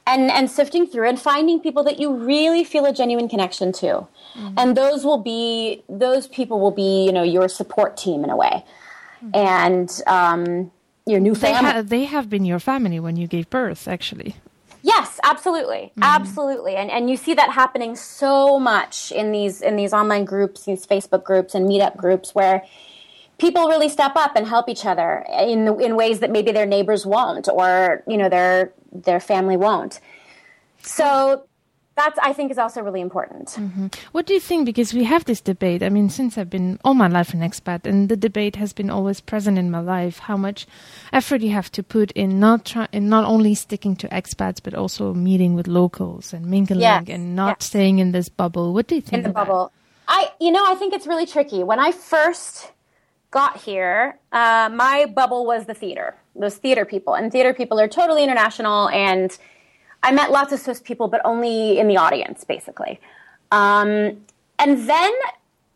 and 0.08 0.32
and 0.32 0.50
sifting 0.50 0.88
through 0.88 1.08
and 1.08 1.20
finding 1.20 1.60
people 1.60 1.84
that 1.84 2.00
you 2.00 2.12
really 2.14 2.64
feel 2.64 2.86
a 2.86 2.94
genuine 2.94 3.30
connection 3.30 3.72
to 3.72 3.88
mm-hmm. 3.88 4.54
and 4.58 4.76
those 4.76 5.04
will 5.04 5.22
be 5.22 5.84
those 5.90 6.28
people 6.28 6.60
will 6.60 6.72
be 6.72 7.06
you 7.06 7.12
know 7.12 7.24
your 7.24 7.48
support 7.48 7.98
team 7.98 8.24
in 8.24 8.30
a 8.30 8.36
way 8.36 8.64
mm-hmm. 9.24 9.30
and 9.36 10.02
um, 10.08 10.72
your 11.06 11.20
new 11.20 11.36
family 11.36 11.62
they, 11.62 11.74
ha- 11.74 11.82
they 11.82 12.06
have 12.06 12.30
been 12.30 12.46
your 12.46 12.60
family 12.60 13.00
when 13.00 13.16
you 13.16 13.28
gave 13.28 13.50
birth 13.50 13.88
actually 13.88 14.36
Yes, 14.84 15.20
absolutely, 15.24 15.92
mm-hmm. 15.92 16.04
absolutely, 16.04 16.76
and 16.78 16.90
and 16.90 17.10
you 17.10 17.18
see 17.18 17.34
that 17.34 17.50
happening 17.50 17.98
so 17.98 18.58
much 18.58 19.12
in 19.12 19.34
these 19.34 19.62
in 19.62 19.76
these 19.76 19.92
online 19.92 20.24
groups, 20.24 20.64
these 20.64 20.86
Facebook 20.86 21.26
groups 21.26 21.54
and 21.56 21.68
meetup 21.68 21.98
groups, 21.98 22.34
where 22.34 22.64
people 23.38 23.68
really 23.68 23.90
step 23.90 24.14
up 24.16 24.36
and 24.36 24.48
help 24.48 24.70
each 24.70 24.86
other 24.86 25.26
in 25.38 25.68
in 25.82 25.96
ways 25.96 26.20
that 26.20 26.32
maybe 26.32 26.52
their 26.52 26.66
neighbors 26.66 27.06
won't 27.06 27.48
or 27.50 28.04
you 28.08 28.18
know 28.18 28.30
their 28.30 28.72
their 28.92 29.20
family 29.20 29.58
won't 29.58 30.00
so 30.82 31.48
that's 31.96 32.18
i 32.22 32.32
think 32.32 32.52
is 32.52 32.58
also 32.58 32.82
really 32.82 33.02
important 33.02 33.50
mm-hmm. 33.50 33.88
what 34.12 34.26
do 34.26 34.34
you 34.34 34.40
think 34.40 34.66
because 34.66 34.94
we 34.94 35.04
have 35.04 35.26
this 35.26 35.42
debate 35.42 35.84
i 35.84 35.90
mean 35.90 36.10
since 36.10 36.38
i've 36.38 36.50
been 36.50 36.80
all 36.86 36.94
my 36.94 37.08
life 37.08 37.34
an 37.34 37.42
expat 37.42 37.86
and 37.86 38.08
the 38.08 38.16
debate 38.16 38.56
has 38.56 38.72
been 38.72 38.90
always 38.90 39.20
present 39.20 39.58
in 39.58 39.70
my 39.70 39.80
life 39.80 40.20
how 40.20 40.38
much 40.38 40.68
effort 41.12 41.42
you 41.42 41.52
have 41.52 41.72
to 41.72 41.84
put 41.84 42.12
in 42.12 42.40
not 42.40 42.64
try 42.66 42.88
in 42.92 43.10
not 43.10 43.26
only 43.26 43.56
sticking 43.56 43.96
to 43.96 44.08
expats 44.10 44.62
but 44.62 44.74
also 44.74 45.14
meeting 45.14 45.56
with 45.56 45.68
locals 45.68 46.34
and 46.34 46.46
mingling 46.46 46.82
yes. 46.82 47.04
and 47.10 47.36
not 47.36 47.58
yes. 47.60 47.66
staying 47.68 48.00
in 48.00 48.12
this 48.12 48.30
bubble 48.30 48.74
what 48.74 48.88
do 48.88 48.96
you 48.96 49.02
think 49.02 49.14
in 49.14 49.24
the 49.24 49.30
bubble 49.30 49.72
that? 50.08 50.14
i 50.14 50.32
you 50.40 50.52
know 50.52 50.64
i 50.66 50.76
think 50.76 50.94
it's 50.94 51.08
really 51.08 51.26
tricky 51.26 51.64
when 51.64 51.80
i 51.80 51.92
first 51.92 52.72
got 53.32 53.58
here, 53.58 54.20
uh, 54.32 54.70
my 54.74 55.06
bubble 55.06 55.46
was 55.46 55.66
the 55.66 55.74
theater, 55.74 56.16
those 56.36 56.56
theater 56.56 56.86
people. 56.86 57.14
And 57.14 57.32
theater 57.32 57.54
people 57.54 57.80
are 57.80 57.88
totally 57.88 58.24
international. 58.24 58.90
And 58.90 59.38
I 60.04 60.12
met 60.12 60.32
lots 60.32 60.54
of 60.54 60.60
Swiss 60.60 60.80
people, 60.80 61.08
but 61.08 61.22
only 61.26 61.80
in 61.80 61.88
the 61.88 61.98
audience, 61.98 62.44
basically. 62.44 63.00
Um, 63.52 64.26
and 64.60 64.90
then 64.90 65.14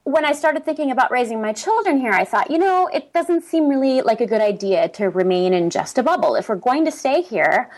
when 0.04 0.26
I 0.26 0.34
started 0.34 0.66
thinking 0.66 0.92
about 0.92 1.12
raising 1.12 1.42
my 1.42 1.54
children 1.54 2.00
here, 2.00 2.12
I 2.12 2.26
thought, 2.26 2.50
you 2.50 2.58
know, 2.58 2.88
it 2.88 3.14
doesn't 3.14 3.44
seem 3.44 3.68
really 3.68 4.02
like 4.02 4.22
a 4.22 4.26
good 4.26 4.42
idea 4.42 4.90
to 4.90 5.10
remain 5.10 5.54
in 5.54 5.70
just 5.70 5.98
a 5.98 6.04
bubble. 6.04 6.36
If 6.36 6.50
we're 6.50 6.56
going 6.56 6.86
to 6.86 6.92
stay 6.92 7.22
here, 7.22 7.70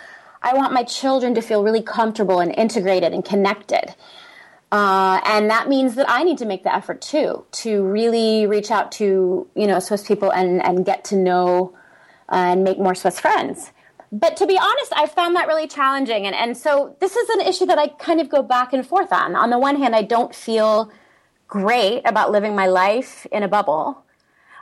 I 0.42 0.54
want 0.54 0.74
my 0.74 0.84
children 0.84 1.36
to 1.36 1.42
feel 1.42 1.64
really 1.64 1.82
comfortable 1.82 2.40
and 2.40 2.54
integrated 2.58 3.14
and 3.14 3.26
connected. 3.26 3.96
Uh, 4.74 5.22
and 5.26 5.52
that 5.52 5.70
means 5.70 5.94
that 5.94 6.10
I 6.10 6.24
need 6.24 6.40
to 6.40 6.46
make 6.46 6.64
the 6.64 6.74
effort 6.74 7.00
too 7.00 7.46
to 7.62 7.84
really 7.84 8.48
reach 8.48 8.72
out 8.72 8.92
to 8.94 9.48
you 9.54 9.68
know 9.68 9.78
Swiss 9.78 10.02
people 10.08 10.32
and 10.32 10.66
and 10.66 10.84
get 10.84 11.06
to 11.06 11.16
know 11.16 11.76
uh, 12.28 12.38
and 12.38 12.64
make 12.64 12.80
more 12.80 12.96
Swiss 12.96 13.20
friends. 13.20 13.72
But 14.12 14.36
to 14.38 14.48
be 14.48 14.58
honest, 14.58 14.92
I 14.96 15.06
found 15.06 15.36
that 15.36 15.48
really 15.48 15.68
challenging, 15.68 16.26
and 16.26 16.36
and 16.36 16.58
so 16.58 16.96
this 17.00 17.16
is 17.16 17.30
an 17.30 17.42
issue 17.42 17.68
that 17.68 17.78
I 17.78 17.90
kind 17.90 18.20
of 18.20 18.30
go 18.30 18.42
back 18.42 18.74
and 18.74 18.86
forth 18.86 19.14
on. 19.14 19.36
On 19.36 19.52
the 19.52 19.60
one 19.60 19.76
hand, 19.76 19.96
I 19.96 20.02
don't 20.02 20.34
feel 20.34 20.92
great 21.48 22.02
about 22.04 22.32
living 22.32 22.56
my 22.56 22.66
life 22.66 23.28
in 23.32 23.44
a 23.44 23.48
bubble. 23.48 24.04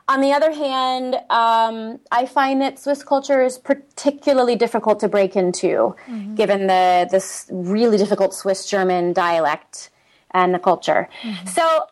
On 0.10 0.19
the 0.19 0.34
other 0.34 0.52
hand, 0.52 1.15
um, 1.30 2.02
I 2.12 2.26
find 2.26 2.62
that 2.62 2.80
Swiss 2.80 3.02
culture 3.02 3.41
is 3.41 3.58
particularly 3.58 4.58
difficult 4.58 5.00
to 5.00 5.08
break 5.08 5.38
into, 5.38 5.95
mm-hmm. 6.06 6.36
given 6.36 6.67
the 6.67 7.08
this 7.10 7.47
really 7.50 7.97
difficult 7.97 8.34
Swiss 8.34 8.65
German 8.65 9.13
dialect 9.13 9.89
and 10.33 10.53
the 10.53 10.59
culture. 10.59 11.09
Mm-hmm. 11.21 11.47
So 11.47 11.87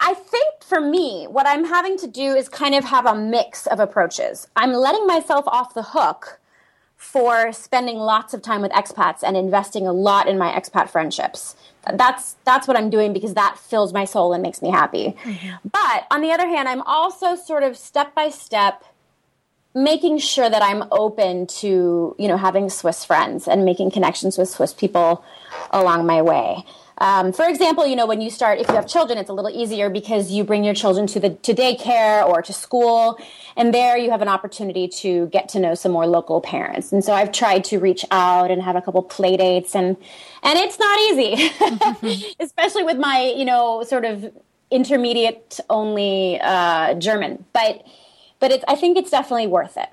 I 0.00 0.14
think 0.14 0.62
for 0.62 0.80
me, 0.80 1.26
what 1.28 1.46
I'm 1.46 1.64
having 1.64 1.98
to 1.98 2.06
do 2.06 2.34
is 2.34 2.48
kind 2.48 2.74
of 2.74 2.84
have 2.84 3.06
a 3.06 3.14
mix 3.14 3.66
of 3.66 3.80
approaches. 3.80 4.48
I'm 4.56 4.72
letting 4.72 5.06
myself 5.06 5.44
off 5.46 5.74
the 5.74 5.82
hook 5.82 6.40
for 6.96 7.50
spending 7.50 7.96
lots 7.96 8.34
of 8.34 8.42
time 8.42 8.60
with 8.60 8.70
expats 8.72 9.22
and 9.22 9.34
investing 9.34 9.86
a 9.86 9.92
lot 9.92 10.28
in 10.28 10.36
my 10.36 10.52
expat 10.52 10.90
friendships. 10.90 11.56
That's 11.94 12.36
that's 12.44 12.68
what 12.68 12.76
I'm 12.76 12.90
doing 12.90 13.14
because 13.14 13.32
that 13.34 13.58
fills 13.58 13.94
my 13.94 14.04
soul 14.04 14.34
and 14.34 14.42
makes 14.42 14.60
me 14.60 14.70
happy. 14.70 15.16
Mm-hmm. 15.22 15.68
But 15.70 16.06
on 16.10 16.20
the 16.20 16.30
other 16.30 16.46
hand, 16.46 16.68
I'm 16.68 16.82
also 16.82 17.36
sort 17.36 17.62
of 17.62 17.76
step 17.76 18.14
by 18.14 18.28
step 18.28 18.84
making 19.74 20.18
sure 20.18 20.50
that 20.50 20.62
I'm 20.62 20.84
open 20.90 21.46
to, 21.46 22.14
you 22.18 22.28
know, 22.28 22.36
having 22.36 22.68
Swiss 22.68 23.04
friends 23.04 23.48
and 23.48 23.64
making 23.64 23.92
connections 23.92 24.36
with 24.36 24.48
Swiss 24.48 24.74
people 24.74 25.24
along 25.70 26.06
my 26.06 26.20
way. 26.20 26.64
Um, 27.00 27.32
for 27.32 27.48
example, 27.48 27.86
you 27.86 27.96
know, 27.96 28.04
when 28.04 28.20
you 28.20 28.28
start, 28.28 28.58
if 28.58 28.68
you 28.68 28.74
have 28.74 28.86
children, 28.86 29.18
it's 29.18 29.30
a 29.30 29.32
little 29.32 29.50
easier 29.50 29.88
because 29.88 30.30
you 30.30 30.44
bring 30.44 30.64
your 30.64 30.74
children 30.74 31.06
to 31.08 31.20
the 31.20 31.30
to 31.30 31.54
daycare 31.54 32.26
or 32.26 32.42
to 32.42 32.52
school, 32.52 33.18
and 33.56 33.72
there 33.72 33.96
you 33.96 34.10
have 34.10 34.20
an 34.20 34.28
opportunity 34.28 34.86
to 34.86 35.26
get 35.28 35.48
to 35.50 35.60
know 35.60 35.74
some 35.74 35.92
more 35.92 36.06
local 36.06 36.42
parents. 36.42 36.92
And 36.92 37.02
so 37.02 37.14
I've 37.14 37.32
tried 37.32 37.64
to 37.64 37.78
reach 37.78 38.04
out 38.10 38.50
and 38.50 38.60
have 38.60 38.76
a 38.76 38.82
couple 38.82 39.02
play 39.02 39.38
dates, 39.38 39.74
and 39.74 39.96
and 40.42 40.58
it's 40.58 40.78
not 40.78 40.98
easy, 41.00 42.34
especially 42.40 42.82
with 42.82 42.98
my 42.98 43.32
you 43.34 43.46
know 43.46 43.82
sort 43.82 44.04
of 44.04 44.30
intermediate 44.70 45.58
only 45.70 46.38
uh, 46.42 46.94
German, 46.94 47.46
but 47.54 47.82
but 48.40 48.50
it's 48.50 48.64
I 48.68 48.76
think 48.76 48.98
it's 48.98 49.10
definitely 49.10 49.46
worth 49.46 49.78
it. 49.78 49.88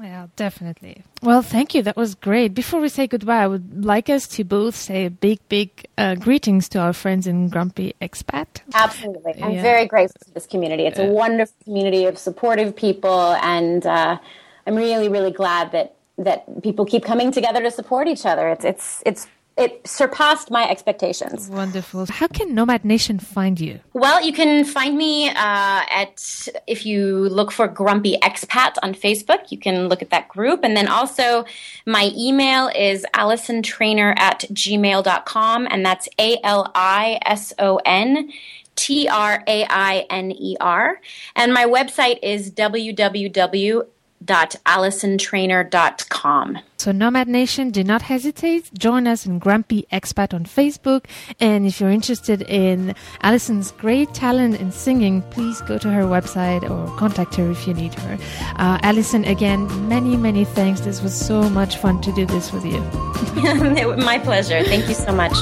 Yeah, 0.00 0.28
definitely. 0.36 1.02
Well, 1.22 1.42
thank 1.42 1.74
you. 1.74 1.82
That 1.82 1.96
was 1.96 2.14
great. 2.14 2.54
Before 2.54 2.80
we 2.80 2.88
say 2.88 3.06
goodbye, 3.06 3.42
I 3.42 3.46
would 3.46 3.84
like 3.84 4.08
us 4.08 4.28
to 4.28 4.44
both 4.44 4.76
say 4.76 5.06
a 5.06 5.10
big, 5.10 5.40
big 5.48 5.86
uh, 5.96 6.14
greetings 6.14 6.68
to 6.70 6.78
our 6.78 6.92
friends 6.92 7.26
in 7.26 7.48
Grumpy 7.48 7.94
Expat. 8.00 8.46
Absolutely. 8.74 9.42
I'm 9.42 9.52
yeah. 9.52 9.62
very 9.62 9.86
grateful 9.86 10.20
to 10.24 10.34
this 10.34 10.46
community. 10.46 10.84
It's 10.84 10.98
a 10.98 11.06
wonderful 11.06 11.54
community 11.64 12.04
of 12.04 12.16
supportive 12.16 12.76
people, 12.76 13.32
and 13.42 13.84
uh, 13.84 14.18
I'm 14.66 14.76
really, 14.76 15.08
really 15.08 15.32
glad 15.32 15.72
that 15.72 15.94
that 16.18 16.62
people 16.62 16.84
keep 16.84 17.04
coming 17.04 17.30
together 17.30 17.62
to 17.62 17.70
support 17.70 18.08
each 18.08 18.26
other. 18.26 18.48
It's 18.48 18.64
it's 18.64 19.02
it's 19.06 19.26
it 19.58 19.86
surpassed 19.86 20.50
my 20.50 20.68
expectations. 20.70 21.48
Wonderful. 21.48 22.06
How 22.06 22.28
can 22.28 22.54
Nomad 22.54 22.84
Nation 22.84 23.18
find 23.18 23.58
you? 23.58 23.80
Well, 23.92 24.22
you 24.24 24.32
can 24.32 24.64
find 24.64 24.96
me 24.96 25.28
uh, 25.28 25.34
at, 25.34 26.48
if 26.68 26.86
you 26.86 27.28
look 27.28 27.50
for 27.50 27.66
Grumpy 27.66 28.16
Expat 28.22 28.76
on 28.82 28.94
Facebook, 28.94 29.50
you 29.50 29.58
can 29.58 29.88
look 29.88 30.00
at 30.00 30.10
that 30.10 30.28
group. 30.28 30.62
And 30.62 30.76
then 30.76 30.86
also, 30.86 31.44
my 31.86 32.12
email 32.16 32.68
is 32.68 33.04
alisontrainer 33.14 34.16
at 34.16 34.40
gmail.com, 34.52 35.66
and 35.68 35.84
that's 35.84 36.08
A 36.20 36.38
L 36.44 36.70
I 36.74 37.18
S 37.26 37.52
O 37.58 37.80
N. 37.84 38.30
T 38.76 39.08
R 39.08 39.42
A 39.48 39.66
I 39.68 40.06
N 40.08 40.30
E 40.30 40.56
R. 40.60 41.00
And 41.34 41.52
my 41.52 41.64
website 41.64 42.20
is 42.22 42.52
www 42.52 43.82
www.alisontrainer.com. 44.24 46.58
So, 46.76 46.92
Nomad 46.92 47.26
Nation, 47.26 47.70
do 47.70 47.82
not 47.82 48.02
hesitate. 48.02 48.70
Join 48.78 49.08
us 49.08 49.26
in 49.26 49.40
Grumpy 49.40 49.84
Expat 49.92 50.32
on 50.32 50.44
Facebook. 50.44 51.06
And 51.40 51.66
if 51.66 51.80
you're 51.80 51.90
interested 51.90 52.42
in 52.42 52.94
Alison's 53.22 53.72
great 53.72 54.14
talent 54.14 54.60
in 54.60 54.70
singing, 54.70 55.22
please 55.30 55.60
go 55.62 55.76
to 55.78 55.90
her 55.90 56.04
website 56.04 56.62
or 56.68 56.86
contact 56.96 57.34
her 57.34 57.50
if 57.50 57.66
you 57.66 57.74
need 57.74 57.94
her. 57.94 58.16
Uh, 58.56 58.78
Alison, 58.82 59.24
again, 59.24 59.66
many, 59.88 60.16
many 60.16 60.44
thanks. 60.44 60.82
This 60.82 61.02
was 61.02 61.18
so 61.18 61.50
much 61.50 61.78
fun 61.78 62.00
to 62.02 62.12
do 62.12 62.24
this 62.26 62.52
with 62.52 62.64
you. 62.64 62.76
My 63.96 64.18
pleasure. 64.18 64.62
Thank 64.62 64.88
you 64.88 64.94
so 64.94 65.12
much. 65.12 65.32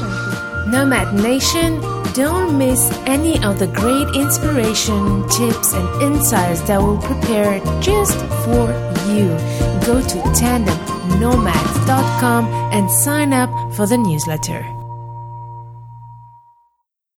Nomad 0.67 1.15
Nation, 1.15 1.81
don't 2.13 2.59
miss 2.59 2.91
any 3.07 3.43
of 3.45 3.59
the 3.59 3.69
great 3.69 4.15
inspiration, 4.17 5.27
tips, 5.29 5.73
and 5.73 6.03
insights 6.03 6.61
that 6.63 6.83
will 6.83 6.99
prepare 6.99 7.61
just 7.81 8.19
for 8.45 8.69
you. 9.09 9.29
Go 9.87 10.03
to 10.03 10.19
tandemnomads.com 10.35 12.47
and 12.73 12.91
sign 12.91 13.33
up 13.33 13.51
for 13.75 13.87
the 13.87 13.97
newsletter. 13.97 14.76